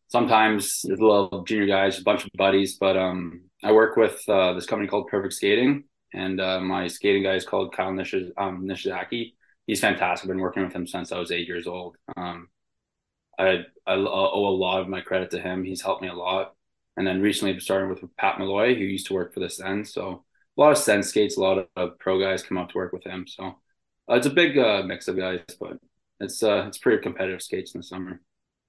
sometimes 0.08 0.80
there's 0.82 0.99
a 0.99 1.04
little 1.04 1.44
junior 1.44 1.66
guys, 1.66 1.99
a 1.99 2.02
bunch 2.02 2.25
of 2.25 2.30
buddies, 2.34 2.78
but 2.80 2.96
um, 2.96 3.42
I 3.62 3.72
work 3.72 3.96
with 3.96 4.26
uh, 4.26 4.54
this 4.54 4.66
company 4.66 4.88
called 4.88 5.08
Perfect 5.08 5.34
Skating, 5.34 5.84
and 6.14 6.40
uh, 6.40 6.61
my 6.61 6.87
skating 6.87 7.22
guy 7.22 7.34
is 7.34 7.44
called 7.44 7.75
Kyle 7.76 7.92
Nish- 7.92 8.14
um, 8.38 8.64
Nishizaki 8.64 9.34
he's 9.66 9.81
fantastic. 9.81 10.25
I've 10.25 10.35
been 10.35 10.40
working 10.40 10.64
with 10.64 10.73
him 10.73 10.87
since 10.87 11.12
I 11.12 11.19
was 11.19 11.31
eight 11.31 11.47
years 11.47 11.66
old. 11.66 11.97
Um, 12.16 12.49
I, 13.38 13.64
I 13.87 13.95
owe 13.95 14.49
a 14.49 14.57
lot 14.57 14.81
of 14.81 14.88
my 14.88 15.00
credit 15.00 15.31
to 15.31 15.40
him. 15.40 15.64
He's 15.64 15.83
helped 15.83 16.02
me 16.02 16.09
a 16.09 16.14
lot. 16.14 16.54
And 16.97 17.07
then 17.07 17.23
recently, 17.23 17.54
I've 17.54 17.62
started 17.62 17.88
with 17.88 18.16
Pat 18.16 18.38
Malloy, 18.38 18.75
who 18.75 18.83
used 18.83 19.07
to 19.07 19.14
work 19.14 19.33
for 19.33 19.40
the 19.40 19.49
Sens. 19.49 19.95
So 19.95 20.25
a 20.57 20.61
lot 20.61 20.73
of 20.73 20.78
Sens 20.78 21.09
skates, 21.09 21.37
a 21.37 21.40
lot 21.40 21.66
of 21.75 21.99
pro 21.99 22.21
guys 22.21 22.42
come 22.42 22.59
out 22.59 22.69
to 22.71 22.76
work 22.76 22.92
with 22.92 23.04
him. 23.04 23.26
So 23.26 23.45
uh, 24.11 24.14
it's 24.14 24.26
a 24.26 24.31
big 24.31 24.59
uh, 24.59 24.83
mix 24.85 25.09
of 25.09 25.16
guys, 25.16 25.40
but 25.59 25.78
it's 26.21 26.42
uh, 26.42 26.64
it's 26.66 26.78
pretty 26.78 27.02
competitive 27.02 27.42
skates 27.42 27.75
in 27.75 27.81
the 27.81 27.85
summer. 27.85 28.21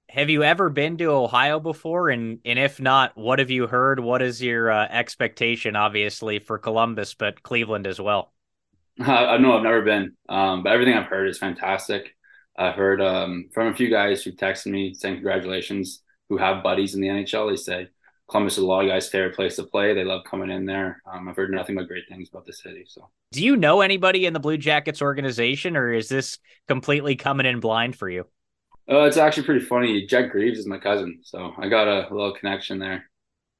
Have 0.08 0.30
you 0.30 0.42
ever 0.42 0.70
been 0.70 0.96
to 0.98 1.06
Ohio 1.06 1.60
before? 1.60 2.08
And 2.08 2.38
and 2.44 2.58
if 2.58 2.80
not, 2.80 3.16
what 3.16 3.38
have 3.38 3.50
you 3.50 3.66
heard? 3.66 4.00
What 4.00 4.22
is 4.22 4.42
your 4.42 4.70
uh, 4.70 4.86
expectation? 4.88 5.76
Obviously 5.76 6.38
for 6.38 6.58
Columbus, 6.58 7.14
but 7.14 7.42
Cleveland 7.42 7.86
as 7.86 8.00
well. 8.00 8.32
I 9.00 9.38
know 9.38 9.56
I've 9.56 9.62
never 9.62 9.82
been, 9.82 10.12
um, 10.28 10.62
but 10.62 10.72
everything 10.72 10.94
I've 10.94 11.06
heard 11.06 11.28
is 11.28 11.38
fantastic. 11.38 12.14
I've 12.56 12.76
heard 12.76 13.00
um, 13.00 13.48
from 13.52 13.68
a 13.68 13.74
few 13.74 13.90
guys 13.90 14.22
who 14.22 14.32
texted 14.32 14.70
me 14.70 14.94
saying 14.94 15.16
congratulations, 15.16 16.02
who 16.28 16.36
have 16.36 16.62
buddies 16.62 16.94
in 16.94 17.00
the 17.00 17.08
NHL. 17.08 17.50
They 17.50 17.56
say 17.56 17.88
Columbus 18.30 18.54
is 18.54 18.62
a 18.62 18.66
lot 18.66 18.84
of 18.84 18.90
guys' 18.90 19.08
favorite 19.08 19.34
place 19.34 19.56
to 19.56 19.64
play. 19.64 19.92
They 19.92 20.04
love 20.04 20.22
coming 20.24 20.50
in 20.50 20.64
there. 20.64 21.02
Um, 21.10 21.28
I've 21.28 21.36
heard 21.36 21.50
nothing 21.50 21.74
but 21.76 21.88
great 21.88 22.04
things 22.08 22.28
about 22.28 22.46
the 22.46 22.52
city. 22.52 22.84
So, 22.86 23.08
do 23.32 23.44
you 23.44 23.56
know 23.56 23.80
anybody 23.80 24.26
in 24.26 24.32
the 24.32 24.40
Blue 24.40 24.56
Jackets 24.56 25.02
organization, 25.02 25.76
or 25.76 25.92
is 25.92 26.08
this 26.08 26.38
completely 26.68 27.16
coming 27.16 27.46
in 27.46 27.60
blind 27.60 27.96
for 27.96 28.08
you? 28.08 28.26
Uh, 28.88 29.02
it's 29.02 29.16
actually 29.16 29.44
pretty 29.44 29.64
funny. 29.64 30.06
Jet 30.06 30.28
Greaves 30.28 30.58
is 30.58 30.66
my 30.66 30.78
cousin, 30.78 31.20
so 31.22 31.52
I 31.58 31.68
got 31.68 31.88
a, 31.88 32.08
a 32.08 32.12
little 32.14 32.34
connection 32.34 32.78
there. 32.78 33.10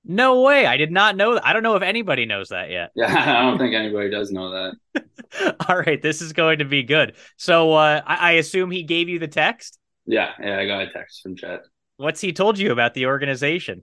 No 0.04 0.42
way. 0.42 0.66
I 0.66 0.76
did 0.76 0.92
not 0.92 1.16
know. 1.16 1.40
I 1.42 1.52
don't 1.52 1.62
know 1.62 1.76
if 1.76 1.82
anybody 1.82 2.26
knows 2.26 2.50
that 2.50 2.70
yet. 2.70 2.90
Yeah, 2.96 3.38
I 3.38 3.42
don't 3.42 3.58
think 3.58 3.74
anybody 3.74 4.10
does 4.10 4.30
know 4.30 4.50
that. 4.50 5.56
All 5.68 5.78
right, 5.78 6.00
this 6.00 6.20
is 6.20 6.32
going 6.32 6.58
to 6.58 6.64
be 6.64 6.82
good. 6.82 7.16
So 7.36 7.72
uh, 7.72 8.02
I-, 8.06 8.16
I 8.16 8.32
assume 8.32 8.70
he 8.70 8.82
gave 8.82 9.08
you 9.08 9.18
the 9.18 9.28
text? 9.28 9.78
Yeah, 10.06 10.32
yeah, 10.40 10.58
I 10.58 10.66
got 10.66 10.82
a 10.82 10.92
text 10.92 11.22
from 11.22 11.36
Jet. 11.36 11.60
What's 11.96 12.20
he 12.20 12.32
told 12.32 12.58
you 12.58 12.72
about 12.72 12.94
the 12.94 13.06
organization? 13.06 13.82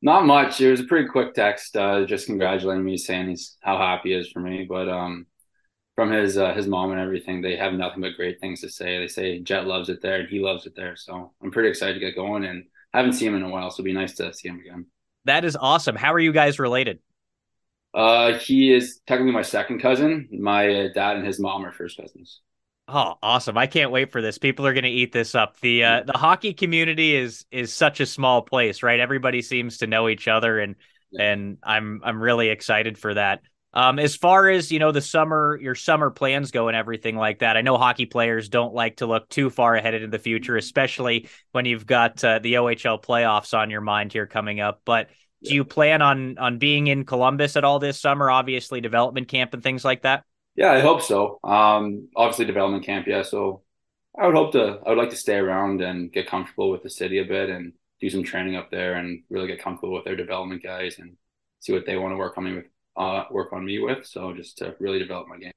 Not 0.00 0.24
much. 0.24 0.60
It 0.60 0.70
was 0.70 0.80
a 0.80 0.84
pretty 0.84 1.08
quick 1.08 1.34
text, 1.34 1.76
uh, 1.76 2.04
just 2.04 2.26
congratulating 2.26 2.84
me, 2.84 2.96
saying 2.96 3.28
he's 3.28 3.56
how 3.60 3.76
happy 3.78 4.10
he 4.10 4.14
is 4.14 4.30
for 4.30 4.40
me. 4.40 4.64
But 4.68 4.88
um, 4.88 5.26
from 5.96 6.12
his 6.12 6.38
uh, 6.38 6.54
his 6.54 6.68
mom 6.68 6.92
and 6.92 7.00
everything, 7.00 7.42
they 7.42 7.56
have 7.56 7.72
nothing 7.72 8.00
but 8.00 8.14
great 8.16 8.40
things 8.40 8.60
to 8.60 8.70
say. 8.70 8.98
They 8.98 9.08
say 9.08 9.40
Jet 9.40 9.66
loves 9.66 9.88
it 9.88 10.00
there 10.00 10.20
and 10.20 10.28
he 10.28 10.38
loves 10.38 10.66
it 10.66 10.74
there. 10.76 10.94
So 10.94 11.32
I'm 11.42 11.50
pretty 11.50 11.68
excited 11.68 11.94
to 11.94 12.00
get 12.00 12.14
going. 12.14 12.44
And 12.44 12.64
I 12.94 12.98
haven't 12.98 13.14
seen 13.14 13.28
him 13.28 13.36
in 13.36 13.42
a 13.42 13.50
while, 13.50 13.70
so 13.70 13.76
it'd 13.76 13.86
be 13.86 13.92
nice 13.92 14.14
to 14.16 14.32
see 14.32 14.48
him 14.48 14.60
again. 14.60 14.86
That 15.24 15.44
is 15.44 15.56
awesome. 15.60 15.96
How 15.96 16.14
are 16.14 16.18
you 16.18 16.32
guys 16.32 16.58
related? 16.58 17.00
Uh, 17.94 18.38
he 18.38 18.72
is 18.72 19.00
technically 19.06 19.32
my 19.32 19.42
second 19.42 19.80
cousin. 19.80 20.28
My 20.30 20.88
dad 20.94 21.16
and 21.16 21.26
his 21.26 21.40
mom 21.40 21.64
are 21.64 21.72
first 21.72 21.96
cousins. 21.96 22.40
Oh, 22.86 23.14
awesome! 23.22 23.58
I 23.58 23.66
can't 23.66 23.90
wait 23.90 24.12
for 24.12 24.22
this. 24.22 24.38
People 24.38 24.66
are 24.66 24.72
going 24.72 24.84
to 24.84 24.90
eat 24.90 25.12
this 25.12 25.34
up. 25.34 25.60
The 25.60 25.84
uh, 25.84 26.02
the 26.04 26.16
hockey 26.16 26.54
community 26.54 27.14
is 27.14 27.44
is 27.50 27.72
such 27.72 28.00
a 28.00 28.06
small 28.06 28.40
place, 28.40 28.82
right? 28.82 28.98
Everybody 28.98 29.42
seems 29.42 29.78
to 29.78 29.86
know 29.86 30.08
each 30.08 30.26
other, 30.26 30.58
and 30.58 30.74
yeah. 31.10 31.32
and 31.32 31.58
I'm 31.62 32.00
I'm 32.02 32.20
really 32.20 32.48
excited 32.48 32.96
for 32.96 33.12
that. 33.12 33.42
Um, 33.74 33.98
as 33.98 34.16
far 34.16 34.48
as 34.48 34.72
you 34.72 34.78
know, 34.78 34.92
the 34.92 35.00
summer, 35.00 35.58
your 35.60 35.74
summer 35.74 36.10
plans 36.10 36.50
go 36.50 36.68
and 36.68 36.76
everything 36.76 37.16
like 37.16 37.40
that. 37.40 37.56
I 37.56 37.60
know 37.60 37.76
hockey 37.76 38.06
players 38.06 38.48
don't 38.48 38.74
like 38.74 38.96
to 38.96 39.06
look 39.06 39.28
too 39.28 39.50
far 39.50 39.74
ahead 39.74 39.94
into 39.94 40.08
the 40.08 40.18
future, 40.18 40.56
especially 40.56 41.28
when 41.52 41.66
you've 41.66 41.86
got 41.86 42.22
uh, 42.24 42.38
the 42.38 42.54
OHL 42.54 43.02
playoffs 43.02 43.56
on 43.56 43.70
your 43.70 43.82
mind 43.82 44.12
here 44.12 44.26
coming 44.26 44.60
up. 44.60 44.80
But 44.84 45.08
do 45.44 45.54
you 45.54 45.64
plan 45.64 46.02
on 46.02 46.38
on 46.38 46.58
being 46.58 46.86
in 46.86 47.04
Columbus 47.04 47.56
at 47.56 47.64
all 47.64 47.78
this 47.78 48.00
summer? 48.00 48.30
Obviously, 48.30 48.80
development 48.80 49.28
camp 49.28 49.54
and 49.54 49.62
things 49.62 49.84
like 49.84 50.02
that. 50.02 50.24
Yeah, 50.56 50.72
I 50.72 50.80
hope 50.80 51.02
so. 51.02 51.38
Um, 51.44 52.08
obviously, 52.16 52.46
development 52.46 52.84
camp. 52.84 53.06
Yeah, 53.06 53.22
so 53.22 53.62
I 54.18 54.26
would 54.26 54.34
hope 54.34 54.52
to. 54.52 54.80
I 54.84 54.88
would 54.88 54.98
like 54.98 55.10
to 55.10 55.16
stay 55.16 55.36
around 55.36 55.82
and 55.82 56.12
get 56.12 56.26
comfortable 56.26 56.70
with 56.70 56.82
the 56.82 56.90
city 56.90 57.18
a 57.18 57.24
bit 57.24 57.50
and 57.50 57.74
do 58.00 58.10
some 58.10 58.24
training 58.24 58.56
up 58.56 58.70
there 58.70 58.94
and 58.94 59.22
really 59.30 59.46
get 59.46 59.62
comfortable 59.62 59.94
with 59.94 60.04
their 60.04 60.16
development 60.16 60.62
guys 60.62 60.98
and 60.98 61.16
see 61.60 61.72
what 61.72 61.86
they 61.86 61.96
want 61.96 62.12
to 62.12 62.16
work 62.16 62.36
on 62.38 62.44
me 62.44 62.54
with 62.54 62.64
uh, 62.98 63.24
work 63.30 63.52
on 63.52 63.64
me 63.64 63.78
with. 63.78 64.06
So 64.06 64.34
just 64.34 64.58
to 64.58 64.74
really 64.80 64.98
develop 64.98 65.28
my 65.28 65.38
game. 65.38 65.52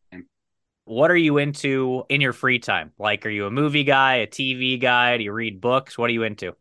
What 0.86 1.12
are 1.12 1.18
you 1.18 1.38
into 1.38 2.04
in 2.10 2.22
your 2.22 2.34
free 2.34 2.60
time? 2.60 2.92
Like, 2.98 3.26
are 3.26 3.30
you 3.30 3.46
a 3.46 3.52
movie 3.52 3.84
guy, 3.84 4.16
a 4.16 4.28
TV 4.28 4.80
guy? 4.80 5.18
Do 5.18 5.24
you 5.24 5.32
read 5.32 5.62
books? 5.62 5.98
What 5.98 6.10
are 6.10 6.14
you 6.14 6.24
into? 6.24 6.56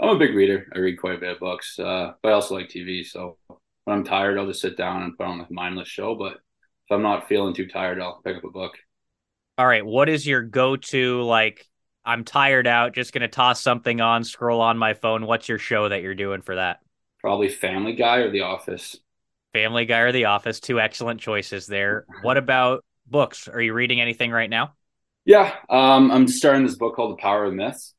I'm 0.00 0.10
a 0.10 0.18
big 0.18 0.34
reader. 0.34 0.66
I 0.74 0.78
read 0.78 0.98
quite 0.98 1.16
a 1.16 1.20
bit 1.20 1.32
of 1.32 1.40
books, 1.40 1.78
uh, 1.78 2.12
but 2.22 2.28
I 2.28 2.32
also 2.32 2.54
like 2.54 2.68
TV. 2.68 3.06
So 3.06 3.38
when 3.84 3.96
I'm 3.96 4.04
tired, 4.04 4.38
I'll 4.38 4.46
just 4.46 4.60
sit 4.60 4.76
down 4.76 5.02
and 5.02 5.16
put 5.16 5.26
on 5.26 5.40
a 5.40 5.46
mindless 5.50 5.88
show. 5.88 6.14
But 6.14 6.34
if 6.34 6.90
I'm 6.90 7.02
not 7.02 7.28
feeling 7.28 7.54
too 7.54 7.66
tired, 7.66 8.00
I'll 8.00 8.20
pick 8.24 8.36
up 8.36 8.44
a 8.44 8.50
book. 8.50 8.72
All 9.56 9.66
right. 9.66 9.84
What 9.84 10.08
is 10.08 10.26
your 10.26 10.42
go 10.42 10.76
to, 10.76 11.22
like, 11.22 11.66
I'm 12.04 12.24
tired 12.24 12.66
out, 12.66 12.94
just 12.94 13.12
going 13.12 13.22
to 13.22 13.28
toss 13.28 13.60
something 13.60 14.00
on, 14.00 14.24
scroll 14.24 14.60
on 14.60 14.78
my 14.78 14.94
phone? 14.94 15.26
What's 15.26 15.48
your 15.48 15.58
show 15.58 15.88
that 15.88 16.02
you're 16.02 16.14
doing 16.14 16.42
for 16.42 16.56
that? 16.56 16.80
Probably 17.20 17.48
Family 17.48 17.94
Guy 17.94 18.18
or 18.18 18.30
The 18.30 18.42
Office. 18.42 18.96
Family 19.52 19.84
Guy 19.86 20.00
or 20.00 20.12
The 20.12 20.26
Office. 20.26 20.60
Two 20.60 20.80
excellent 20.80 21.20
choices 21.20 21.66
there. 21.66 22.06
What 22.22 22.36
about 22.36 22.84
books? 23.06 23.48
Are 23.48 23.60
you 23.60 23.72
reading 23.72 24.00
anything 24.00 24.30
right 24.30 24.50
now? 24.50 24.74
Yeah. 25.24 25.54
Um, 25.68 26.10
I'm 26.10 26.28
starting 26.28 26.64
this 26.64 26.76
book 26.76 26.96
called 26.96 27.12
The 27.12 27.22
Power 27.22 27.44
of 27.44 27.54
Myths. 27.54 27.94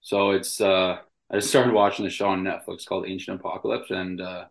So 0.00 0.32
it's, 0.32 0.60
uh, 0.60 0.98
I 1.30 1.36
just 1.36 1.48
started 1.48 1.72
watching 1.72 2.04
the 2.04 2.10
show 2.10 2.28
on 2.28 2.42
Netflix 2.42 2.86
called 2.86 3.06
Ancient 3.08 3.40
Apocalypse, 3.40 3.90
and 3.90 4.20
uh, 4.20 4.44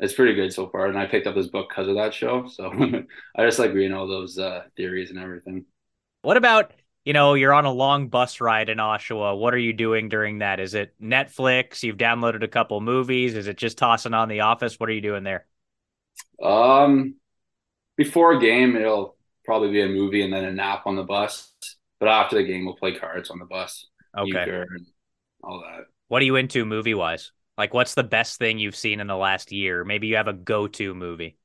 it's 0.00 0.14
pretty 0.14 0.34
good 0.34 0.52
so 0.52 0.68
far. 0.68 0.86
And 0.86 0.98
I 0.98 1.06
picked 1.06 1.26
up 1.26 1.34
this 1.34 1.46
book 1.46 1.68
because 1.68 1.88
of 1.88 1.94
that 1.94 2.12
show. 2.12 2.48
So 2.48 2.72
I 3.36 3.44
just 3.44 3.58
like 3.58 3.72
reading 3.72 3.92
all 3.92 4.08
those 4.08 4.38
uh, 4.38 4.64
theories 4.76 5.10
and 5.10 5.18
everything. 5.18 5.64
What 6.22 6.36
about 6.36 6.72
you 7.04 7.12
know 7.12 7.34
you're 7.34 7.52
on 7.52 7.66
a 7.66 7.72
long 7.72 8.08
bus 8.08 8.40
ride 8.40 8.68
in 8.68 8.78
Oshawa? 8.78 9.38
What 9.38 9.54
are 9.54 9.58
you 9.58 9.72
doing 9.72 10.08
during 10.08 10.38
that? 10.38 10.58
Is 10.58 10.74
it 10.74 10.94
Netflix? 11.00 11.82
You've 11.82 11.96
downloaded 11.98 12.42
a 12.42 12.48
couple 12.48 12.80
movies. 12.80 13.36
Is 13.36 13.46
it 13.46 13.56
just 13.56 13.78
tossing 13.78 14.14
on 14.14 14.28
The 14.28 14.40
Office? 14.40 14.80
What 14.80 14.88
are 14.88 14.92
you 14.92 15.00
doing 15.00 15.22
there? 15.22 15.46
Um, 16.42 17.16
before 17.96 18.32
a 18.32 18.40
game, 18.40 18.76
it'll 18.76 19.16
probably 19.44 19.70
be 19.70 19.82
a 19.82 19.88
movie 19.88 20.22
and 20.22 20.32
then 20.32 20.44
a 20.44 20.52
nap 20.52 20.82
on 20.86 20.96
the 20.96 21.02
bus. 21.02 21.52
But 22.00 22.08
after 22.08 22.36
the 22.36 22.44
game, 22.44 22.64
we'll 22.64 22.76
play 22.76 22.94
cards 22.94 23.30
on 23.30 23.38
the 23.38 23.44
bus. 23.44 23.86
Okay. 24.16 24.64
all 25.42 25.60
that. 25.60 25.84
What 26.08 26.22
are 26.22 26.24
you 26.24 26.36
into 26.36 26.64
movie 26.64 26.94
wise? 26.94 27.32
Like, 27.56 27.74
what's 27.74 27.94
the 27.94 28.02
best 28.02 28.38
thing 28.38 28.58
you've 28.58 28.76
seen 28.76 29.00
in 29.00 29.06
the 29.06 29.16
last 29.16 29.52
year? 29.52 29.84
Maybe 29.84 30.06
you 30.06 30.16
have 30.16 30.28
a 30.28 30.32
go 30.32 30.66
to 30.66 30.94
movie. 30.94 31.36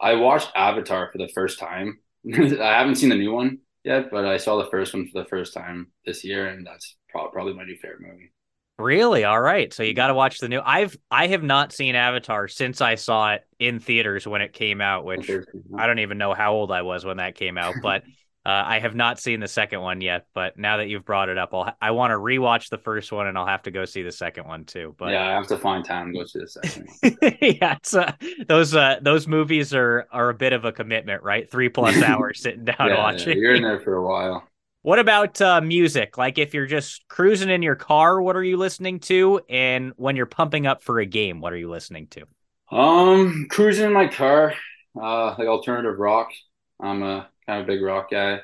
I 0.00 0.14
watched 0.14 0.50
Avatar 0.54 1.10
for 1.12 1.18
the 1.18 1.30
first 1.34 1.58
time. 1.58 2.00
I 2.34 2.78
haven't 2.78 2.96
seen 2.96 3.10
the 3.10 3.16
new 3.16 3.32
one 3.32 3.58
yet, 3.84 4.10
but 4.10 4.24
I 4.24 4.38
saw 4.38 4.56
the 4.56 4.70
first 4.70 4.94
one 4.94 5.08
for 5.08 5.22
the 5.22 5.28
first 5.28 5.54
time 5.54 5.92
this 6.06 6.24
year, 6.24 6.46
and 6.46 6.66
that's 6.66 6.96
probably 7.08 7.54
my 7.54 7.64
new 7.64 7.76
favorite 7.76 8.00
movie. 8.00 8.32
Really? 8.78 9.24
All 9.24 9.40
right. 9.40 9.72
So 9.72 9.84
you 9.84 9.94
got 9.94 10.08
to 10.08 10.14
watch 10.14 10.40
the 10.40 10.48
new. 10.48 10.60
I've 10.64 10.96
I 11.10 11.28
have 11.28 11.42
not 11.42 11.72
seen 11.72 11.94
Avatar 11.94 12.48
since 12.48 12.80
I 12.80 12.96
saw 12.96 13.34
it 13.34 13.46
in 13.60 13.78
theaters 13.78 14.26
when 14.26 14.42
it 14.42 14.52
came 14.52 14.80
out, 14.80 15.04
which 15.04 15.30
I 15.76 15.86
don't 15.86 16.00
even 16.00 16.18
know 16.18 16.34
how 16.34 16.54
old 16.54 16.72
I 16.72 16.82
was 16.82 17.04
when 17.04 17.18
that 17.18 17.36
came 17.36 17.56
out, 17.56 17.76
but 17.82 18.02
uh, 18.46 18.62
I 18.66 18.78
have 18.80 18.94
not 18.94 19.18
seen 19.18 19.40
the 19.40 19.48
second 19.48 19.80
one 19.80 20.02
yet, 20.02 20.26
but 20.34 20.58
now 20.58 20.76
that 20.76 20.88
you've 20.88 21.04
brought 21.04 21.30
it 21.30 21.38
up, 21.38 21.54
I'll, 21.54 21.72
I 21.80 21.92
want 21.92 22.10
to 22.10 22.16
rewatch 22.16 22.68
the 22.68 22.76
first 22.76 23.10
one, 23.10 23.26
and 23.26 23.38
I'll 23.38 23.46
have 23.46 23.62
to 23.62 23.70
go 23.70 23.86
see 23.86 24.02
the 24.02 24.12
second 24.12 24.46
one 24.46 24.64
too. 24.64 24.94
But 24.98 25.12
yeah, 25.12 25.30
I 25.30 25.32
have 25.32 25.46
to 25.46 25.56
find 25.56 25.82
time 25.82 26.12
to 26.12 26.18
go 26.18 26.24
see 26.26 26.40
the 26.40 26.48
second 26.48 26.88
one. 27.00 27.16
yeah, 27.40 27.76
it's, 27.76 27.94
uh, 27.94 28.12
those 28.46 28.74
uh, 28.74 28.98
those 29.00 29.26
movies 29.26 29.72
are 29.72 30.06
are 30.12 30.28
a 30.28 30.34
bit 30.34 30.52
of 30.52 30.66
a 30.66 30.72
commitment, 30.72 31.22
right? 31.22 31.50
Three 31.50 31.70
plus 31.70 31.96
hours 32.02 32.42
sitting 32.42 32.64
down 32.64 32.76
yeah, 32.80 32.98
watching. 32.98 33.38
Yeah, 33.38 33.42
you're 33.42 33.54
in 33.54 33.62
there 33.62 33.80
for 33.80 33.94
a 33.94 34.06
while. 34.06 34.46
What 34.84 34.98
about 34.98 35.40
uh, 35.40 35.62
music? 35.62 36.18
Like 36.18 36.36
if 36.36 36.52
you're 36.52 36.66
just 36.66 37.08
cruising 37.08 37.48
in 37.48 37.62
your 37.62 37.74
car, 37.74 38.20
what 38.20 38.36
are 38.36 38.44
you 38.44 38.58
listening 38.58 39.00
to? 39.00 39.40
And 39.48 39.94
when 39.96 40.14
you're 40.14 40.26
pumping 40.26 40.66
up 40.66 40.82
for 40.82 41.00
a 41.00 41.06
game, 41.06 41.40
what 41.40 41.54
are 41.54 41.56
you 41.56 41.70
listening 41.70 42.06
to? 42.08 42.26
Um, 42.70 43.46
cruising 43.48 43.86
in 43.86 43.94
my 43.94 44.08
car, 44.08 44.52
uh, 44.94 45.36
like 45.38 45.48
alternative 45.48 45.98
rock. 45.98 46.32
I'm 46.78 47.02
a 47.02 47.30
kind 47.46 47.62
of 47.62 47.66
big 47.66 47.80
rock 47.80 48.10
guy. 48.10 48.40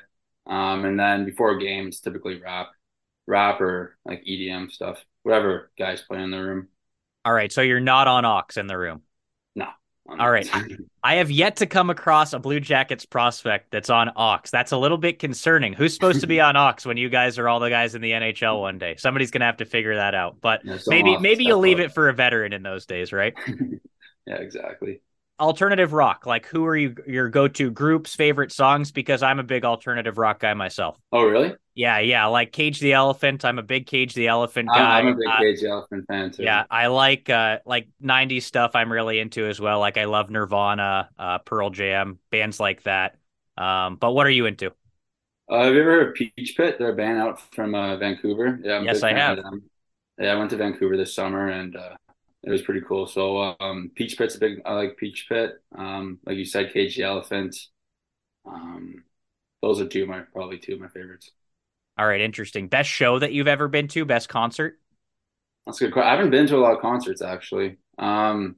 Um, 0.47 0.83
and 0.85 0.99
then 0.99 1.25
before 1.25 1.59
games, 1.59 1.99
typically 1.99 2.41
rap, 2.41 2.69
rap 3.27 3.61
or 3.61 3.95
like 4.03 4.23
EDM 4.27 4.71
stuff, 4.71 4.97
whatever 5.21 5.69
guys 5.77 6.01
play 6.01 6.23
in 6.23 6.31
the 6.31 6.41
room. 6.41 6.69
All 7.23 7.33
right, 7.33 7.51
so 7.51 7.61
you're 7.61 7.79
not 7.79 8.07
on 8.07 8.25
aux 8.25 8.59
in 8.59 8.65
the 8.65 8.79
room. 8.79 9.03
All 10.19 10.31
right. 10.31 10.49
I 11.03 11.15
have 11.15 11.31
yet 11.31 11.57
to 11.57 11.65
come 11.65 11.89
across 11.89 12.33
a 12.33 12.39
Blue 12.39 12.59
Jackets 12.59 13.05
prospect 13.05 13.71
that's 13.71 13.89
on 13.89 14.09
aux. 14.15 14.39
That's 14.51 14.71
a 14.71 14.77
little 14.77 14.97
bit 14.97 15.19
concerning. 15.19 15.73
Who's 15.73 15.93
supposed 15.93 16.21
to 16.21 16.27
be 16.27 16.39
on 16.41 16.55
aux 16.55 16.75
when 16.83 16.97
you 16.97 17.09
guys 17.09 17.39
are 17.39 17.47
all 17.47 17.59
the 17.59 17.69
guys 17.69 17.95
in 17.95 18.01
the 18.01 18.11
NHL 18.11 18.59
one 18.59 18.77
day? 18.77 18.95
Somebody's 18.97 19.31
gonna 19.31 19.45
have 19.45 19.57
to 19.57 19.65
figure 19.65 19.95
that 19.95 20.15
out. 20.15 20.37
But 20.41 20.65
yeah, 20.65 20.77
maybe 20.87 21.17
maybe 21.17 21.43
you'll 21.43 21.59
leave 21.59 21.79
it 21.79 21.93
for 21.93 22.09
a 22.09 22.13
veteran 22.13 22.53
in 22.53 22.63
those 22.63 22.85
days, 22.85 23.11
right? 23.11 23.33
yeah, 24.27 24.35
exactly 24.35 25.01
alternative 25.41 25.91
rock 25.91 26.25
like 26.25 26.45
who 26.45 26.65
are 26.65 26.75
you 26.77 26.95
your 27.07 27.27
go-to 27.29 27.71
groups 27.71 28.15
favorite 28.15 28.51
songs? 28.51 28.91
Because 28.91 29.23
i'm 29.23 29.39
a 29.39 29.43
big 29.43 29.65
alternative 29.65 30.17
rock 30.17 30.39
guy 30.39 30.53
myself. 30.53 30.97
Oh 31.11 31.23
really? 31.25 31.55
Yeah 31.73 31.99
yeah 31.99 32.27
like 32.27 32.51
cage 32.51 32.79
the 32.79 32.93
elephant. 32.93 33.43
I'm 33.43 33.57
a 33.59 33.63
big 33.63 33.87
cage 33.87 34.13
the 34.13 34.27
elephant 34.27 34.69
guy. 34.69 34.99
I'm, 34.99 35.07
I'm 35.07 35.13
a 35.13 35.17
big 35.17 35.27
uh, 35.27 35.37
cage 35.39 35.61
the 35.61 35.69
elephant 35.69 36.05
fan 36.07 36.31
too. 36.31 36.43
yeah 36.43 36.65
i 36.69 36.87
like 36.87 37.29
uh 37.29 37.59
like 37.65 37.87
90s 38.01 38.43
stuff 38.43 38.71
i'm 38.75 38.91
really 38.91 39.19
into 39.19 39.45
as 39.47 39.59
well. 39.59 39.79
Like 39.79 39.97
i 39.97 40.05
love 40.05 40.29
nirvana 40.29 41.09
uh 41.17 41.39
pearl 41.39 41.69
jam 41.71 42.19
bands 42.29 42.59
like 42.59 42.83
that. 42.83 43.17
Um 43.57 43.95
but 43.95 44.11
what 44.11 44.27
are 44.27 44.31
you 44.31 44.45
into? 44.45 44.73
Uh, 45.49 45.63
have 45.65 45.73
you 45.73 45.81
ever 45.81 45.91
heard 45.91 46.07
of 46.09 46.13
peach 46.13 46.55
pit? 46.55 46.77
They're 46.79 46.91
a 46.91 46.95
band 46.95 47.17
out 47.19 47.41
from 47.53 47.75
uh, 47.75 47.97
vancouver. 47.97 48.59
Yeah 48.63 48.77
I'm 48.77 48.85
yes 48.85 49.03
i 49.03 49.11
have. 49.13 49.39
yeah 50.19 50.31
i 50.33 50.35
went 50.35 50.49
to 50.51 50.57
vancouver 50.57 50.97
this 50.97 51.15
summer 51.15 51.47
and 51.47 51.75
uh 51.75 51.95
it 52.43 52.49
was 52.49 52.61
pretty 52.61 52.81
cool. 52.81 53.05
So 53.07 53.55
um, 53.59 53.91
Peach 53.95 54.17
Pit's 54.17 54.35
a 54.35 54.39
big. 54.39 54.61
I 54.65 54.73
like 54.73 54.97
Peach 54.97 55.27
Pit. 55.29 55.53
Um, 55.77 56.19
like 56.25 56.37
you 56.37 56.45
said, 56.45 56.73
Cage 56.73 56.95
the 56.95 57.03
Elephant. 57.03 57.55
Um, 58.45 59.03
those 59.61 59.79
are 59.79 59.87
two 59.87 60.03
of 60.03 60.09
my 60.09 60.21
probably 60.33 60.57
two 60.57 60.73
of 60.73 60.79
my 60.79 60.87
favorites. 60.87 61.31
All 61.97 62.07
right, 62.07 62.21
interesting. 62.21 62.67
Best 62.67 62.89
show 62.89 63.19
that 63.19 63.33
you've 63.33 63.47
ever 63.47 63.67
been 63.67 63.87
to? 63.89 64.05
Best 64.05 64.27
concert? 64.29 64.79
That's 65.65 65.79
a 65.81 65.85
good. 65.85 65.93
Question. 65.93 66.09
I 66.09 66.15
haven't 66.15 66.31
been 66.31 66.47
to 66.47 66.57
a 66.57 66.57
lot 66.57 66.73
of 66.73 66.81
concerts 66.81 67.21
actually. 67.21 67.77
Um, 67.99 68.55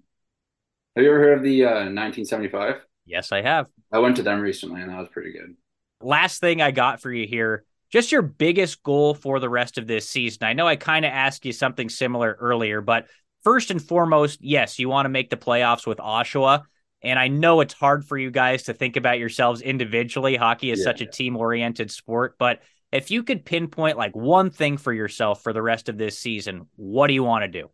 have 0.95 1.03
you 1.03 1.09
ever 1.09 1.19
heard 1.19 1.37
of 1.39 1.43
the 1.43 1.65
uh, 1.65 1.69
1975? 1.69 2.75
Yes, 3.05 3.31
I 3.31 3.41
have. 3.41 3.67
I 3.91 3.99
went 3.99 4.15
to 4.17 4.23
them 4.23 4.39
recently, 4.39 4.81
and 4.81 4.89
that 4.89 4.99
was 4.99 5.09
pretty 5.09 5.33
good. 5.33 5.55
Last 6.01 6.39
thing 6.39 6.61
I 6.61 6.71
got 6.71 7.01
for 7.01 7.11
you 7.11 7.27
here 7.27 7.65
just 7.93 8.11
your 8.11 8.23
biggest 8.23 8.81
goal 8.81 9.13
for 9.13 9.39
the 9.39 9.47
rest 9.47 9.77
of 9.77 9.85
this 9.85 10.09
season. 10.09 10.39
I 10.41 10.53
know 10.53 10.67
I 10.67 10.75
kind 10.77 11.05
of 11.05 11.11
asked 11.11 11.45
you 11.45 11.51
something 11.53 11.89
similar 11.89 12.35
earlier, 12.39 12.81
but 12.81 13.05
first 13.43 13.71
and 13.71 13.81
foremost, 13.81 14.39
yes, 14.41 14.79
you 14.79 14.89
want 14.89 15.05
to 15.05 15.09
make 15.09 15.29
the 15.29 15.37
playoffs 15.37 15.85
with 15.85 15.97
Oshawa. 15.99 16.63
And 17.01 17.19
I 17.19 17.27
know 17.27 17.59
it's 17.59 17.73
hard 17.73 18.05
for 18.05 18.17
you 18.17 18.31
guys 18.31 18.63
to 18.63 18.73
think 18.73 18.95
about 18.95 19.19
yourselves 19.19 19.61
individually. 19.61 20.35
Hockey 20.35 20.71
is 20.71 20.79
yeah. 20.79 20.85
such 20.85 21.01
a 21.01 21.05
team 21.05 21.35
oriented 21.35 21.91
sport. 21.91 22.35
But 22.39 22.61
if 22.93 23.11
you 23.11 23.23
could 23.23 23.43
pinpoint 23.43 23.97
like 23.97 24.15
one 24.15 24.49
thing 24.49 24.77
for 24.77 24.93
yourself 24.93 25.43
for 25.43 25.51
the 25.51 25.61
rest 25.61 25.89
of 25.89 25.97
this 25.97 26.17
season, 26.17 26.67
what 26.75 27.07
do 27.07 27.13
you 27.13 27.23
want 27.23 27.43
to 27.43 27.49
do? 27.49 27.69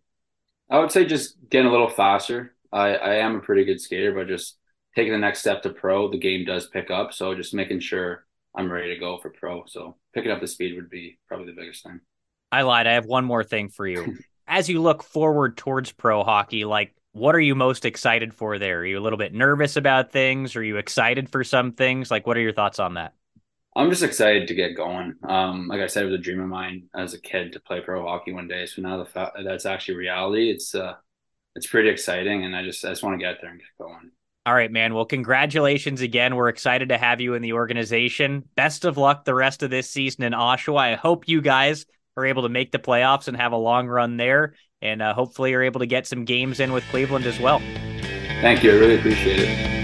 I 0.70 0.80
would 0.80 0.92
say 0.92 1.06
just 1.06 1.38
getting 1.50 1.68
a 1.68 1.72
little 1.72 1.90
faster. 1.90 2.56
I, 2.72 2.96
I 2.96 3.14
am 3.16 3.36
a 3.36 3.40
pretty 3.40 3.66
good 3.66 3.82
skater, 3.82 4.14
but 4.14 4.28
just 4.28 4.58
taking 4.96 5.12
the 5.12 5.20
next 5.20 5.40
step 5.40 5.62
to 5.64 5.70
pro, 5.70 6.10
the 6.10 6.18
game 6.18 6.46
does 6.46 6.68
pick 6.68 6.90
up. 6.90 7.14
So 7.14 7.36
just 7.36 7.54
making 7.54 7.82
sure 7.82 8.26
I'm 8.56 8.72
ready 8.72 8.94
to 8.94 9.00
go 9.00 9.18
for 9.18 9.30
pro. 9.30 9.66
So 9.68 9.98
picking 10.14 10.32
up 10.32 10.42
the 10.42 10.48
speed 10.48 10.76
would 10.76 10.90
be 10.90 11.20
probably 11.28 11.48
the 11.48 11.60
biggest 11.60 11.84
thing. 11.84 12.00
I 12.52 12.64
lied. 12.64 12.88
I 12.88 12.94
have 12.94 13.06
one 13.06 13.26
more 13.26 13.44
thing 13.44 13.70
for 13.70 13.86
you. 13.86 14.18
as 14.50 14.68
you 14.68 14.82
look 14.82 15.04
forward 15.04 15.56
towards 15.56 15.92
pro 15.92 16.24
hockey, 16.24 16.66
like 16.66 16.94
what 17.14 17.36
are 17.36 17.40
you 17.40 17.56
most 17.56 17.86
excited 17.86 18.34
for 18.34 18.60
there? 18.60 18.80
Are 18.80 18.86
you 18.86 19.00
a 19.00 19.02
little 19.02 19.18
bit 19.18 19.34
nervous 19.34 19.78
about 19.78 20.12
things? 20.12 20.56
Are 20.56 20.64
you 20.64 20.78
excited 20.78 21.30
for 21.30 21.44
some 21.44 21.72
things? 21.72 22.12
Like, 22.12 22.28
what 22.28 22.36
are 22.36 22.42
your 22.42 22.54
thoughts 22.54 22.80
on 22.80 22.96
that? 22.96 23.14
I'm 23.76 23.90
just 23.90 24.04
excited 24.04 24.48
to 24.48 24.56
get 24.56 24.76
going. 24.76 25.14
Um, 25.24 25.68
like 25.68 25.80
I 25.80 25.88
said, 25.88 26.04
it 26.04 26.08
was 26.08 26.20
a 26.20 26.24
dream 26.24 26.42
of 26.42 26.50
mine 26.50 26.90
as 26.96 27.14
a 27.14 27.22
kid 27.22 27.54
to 27.54 27.60
play 27.60 27.80
pro 27.80 28.04
hockey 28.04 28.34
one 28.34 28.48
day. 28.48 28.66
So 28.66 28.82
now 28.82 28.98
the 28.98 29.06
fact 29.06 29.38
that's 29.44 29.66
actually 29.66 29.96
reality, 29.96 30.50
it's 30.50 30.74
uh, 30.74 30.96
it's 31.56 31.68
pretty 31.68 31.90
exciting, 31.90 32.44
and 32.44 32.56
I 32.56 32.64
just 32.64 32.84
I 32.84 32.90
just 32.90 33.04
want 33.04 33.20
to 33.20 33.24
get 33.24 33.38
there 33.42 33.52
and 33.52 33.60
get 33.60 33.68
going. 33.80 34.12
All 34.46 34.56
right, 34.56 34.72
man. 34.72 34.96
Well, 34.96 35.06
congratulations 35.06 36.02
again. 36.02 36.36
We're 36.36 36.50
excited 36.50 36.90
to 36.90 36.98
have 36.98 37.22
you 37.22 37.36
in 37.36 37.44
the 37.44 37.54
organization. 37.54 38.44
Best 38.56 38.86
of 38.86 38.98
luck 38.98 39.24
the 39.24 39.36
rest 39.36 39.62
of 39.62 39.70
this 39.70 39.90
season 39.90 40.24
in 40.24 40.34
Oshawa. 40.34 40.80
I 40.80 40.96
hope 40.96 41.28
you 41.28 41.40
guys 41.40 41.86
are 42.20 42.26
able 42.26 42.44
to 42.44 42.50
make 42.50 42.72
the 42.72 42.80
playoffs 42.80 43.28
and 43.28 43.38
have 43.38 43.52
a 43.52 43.58
long 43.58 43.88
run 43.88 44.18
there. 44.18 44.54
And 44.82 45.02
uh, 45.02 45.14
hopefully, 45.14 45.52
you're 45.52 45.64
able 45.64 45.80
to 45.80 45.86
get 45.86 46.08
some 46.08 46.26
games 46.26 46.60
in 46.60 46.72
with 46.72 46.84
Cleveland 46.86 47.26
as 47.26 47.40
well. 47.40 47.60
Thank 48.42 48.64
you. 48.64 48.72
I 48.72 48.76
really 48.76 48.98
appreciate 48.98 49.40
it. 49.40 49.79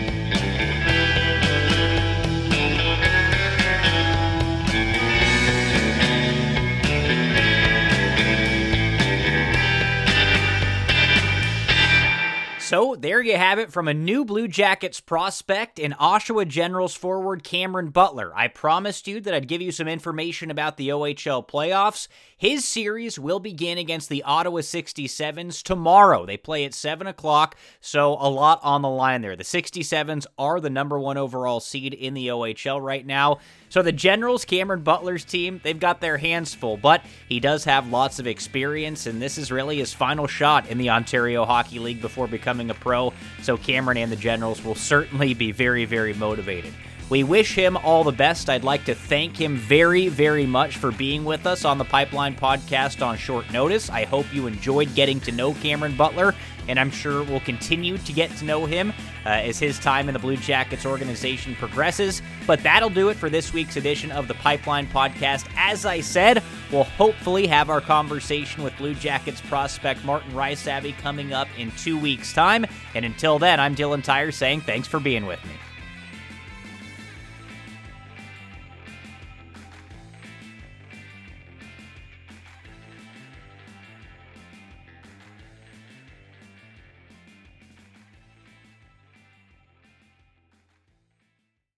So 12.75 12.93
there 12.93 13.21
you 13.21 13.38
have 13.38 13.57
it 13.57 13.71
from 13.71 13.88
a 13.88 13.93
new 13.93 14.25
Blue 14.25 14.49
Jackets 14.49 14.99
prospect 14.99 15.79
and 15.79 15.93
Oshawa 15.93 16.45
Generals 16.45 16.93
forward 16.93 17.41
Cameron 17.41 17.88
Butler. 17.88 18.33
I 18.35 18.49
promised 18.49 19.07
you 19.07 19.21
that 19.21 19.33
I'd 19.33 19.47
give 19.47 19.61
you 19.61 19.71
some 19.71 19.88
information 19.88 20.51
about 20.51 20.75
the 20.75 20.89
OHL 20.89 21.47
playoffs. 21.47 22.09
His 22.35 22.65
series 22.65 23.17
will 23.17 23.39
begin 23.39 23.77
against 23.77 24.09
the 24.09 24.23
Ottawa 24.23 24.59
67s 24.59 25.63
tomorrow. 25.63 26.25
They 26.25 26.35
play 26.35 26.65
at 26.65 26.73
7 26.73 27.07
o'clock, 27.07 27.55
so 27.79 28.17
a 28.19 28.27
lot 28.27 28.59
on 28.61 28.81
the 28.81 28.89
line 28.89 29.21
there. 29.21 29.38
The 29.38 29.45
67s 29.45 30.25
are 30.38 30.59
the 30.59 30.69
number 30.69 30.99
one 30.99 31.17
overall 31.17 31.61
seed 31.61 31.93
in 31.93 32.13
the 32.13 32.27
OHL 32.27 32.81
right 32.81 33.05
now. 33.05 33.39
So 33.69 33.82
the 33.82 33.91
Generals, 33.91 34.45
Cameron 34.45 34.82
Butler's 34.82 35.25
team, 35.25 35.60
they've 35.63 35.80
got 35.80 36.01
their 36.01 36.17
hands 36.17 36.54
full, 36.54 36.78
but 36.78 37.04
he 37.28 37.39
does 37.39 37.65
have 37.65 37.89
lots 37.89 38.19
of 38.19 38.28
experience, 38.28 39.06
and 39.06 39.21
this 39.21 39.38
is 39.38 39.51
really 39.51 39.78
his 39.78 39.93
final 39.93 40.28
shot 40.28 40.69
in 40.69 40.78
the 40.78 40.89
Ontario 40.89 41.45
Hockey 41.45 41.80
League 41.80 42.01
before 42.01 42.28
becoming 42.28 42.69
a 42.69 42.73
pro. 42.73 43.13
So 43.41 43.58
Cameron 43.58 43.97
and 43.97 44.12
the 44.12 44.15
Generals 44.15 44.63
will 44.63 44.75
certainly 44.75 45.34
be 45.34 45.51
very, 45.51 45.86
very 45.86 46.13
motivated. 46.13 46.73
We 47.07 47.23
wish 47.23 47.53
him 47.53 47.77
all 47.77 48.03
the 48.03 48.11
best. 48.11 48.49
I'd 48.49 48.63
like 48.63 48.85
to 48.85 48.95
thank 48.95 49.37
him 49.37 49.57
very, 49.57 50.07
very 50.07 50.47
much 50.47 50.77
for 50.77 50.91
being 50.91 51.23
with 51.23 51.45
us 51.45 51.63
on 51.63 51.77
the 51.77 51.85
Pipeline 51.85 52.35
podcast 52.35 53.05
on 53.05 53.15
short 53.15 53.51
notice. 53.51 53.91
I 53.91 54.05
hope 54.05 54.25
you 54.33 54.47
enjoyed 54.47 54.93
getting 54.95 55.19
to 55.21 55.31
know 55.31 55.53
Cameron 55.53 55.95
Butler, 55.95 56.33
and 56.67 56.79
I'm 56.79 56.89
sure 56.89 57.21
we'll 57.21 57.41
continue 57.41 57.99
to 57.99 58.11
get 58.11 58.35
to 58.37 58.45
know 58.45 58.65
him 58.65 58.91
uh, 59.23 59.29
as 59.29 59.59
his 59.59 59.77
time 59.77 60.09
in 60.09 60.13
the 60.13 60.19
Blue 60.19 60.35
Jackets 60.35 60.83
organization 60.83 61.53
progresses. 61.53 62.23
But 62.47 62.63
that'll 62.63 62.89
do 62.89 63.09
it 63.09 63.17
for 63.17 63.29
this 63.29 63.53
week's 63.53 63.77
edition 63.77 64.11
of 64.11 64.27
the 64.27 64.33
Pipeline 64.33 64.87
podcast. 64.87 65.47
As 65.55 65.85
I 65.85 66.01
said, 66.01 66.41
we'll 66.71 66.85
hopefully 66.85 67.45
have 67.45 67.69
our 67.69 67.81
conversation 67.81 68.63
with 68.63 68.75
Blue 68.77 68.95
Jackets 68.95 69.41
prospect 69.41 70.03
Martin 70.03 70.31
Rysavy 70.31 70.97
coming 70.97 71.33
up 71.33 71.49
in 71.55 71.69
two 71.73 71.99
weeks' 71.99 72.33
time. 72.33 72.65
And 72.95 73.05
until 73.05 73.37
then, 73.37 73.59
I'm 73.59 73.75
Dylan 73.75 74.03
Tyrer 74.03 74.33
saying 74.33 74.61
thanks 74.61 74.87
for 74.87 74.99
being 74.99 75.27
with 75.27 75.43
me. 75.45 75.53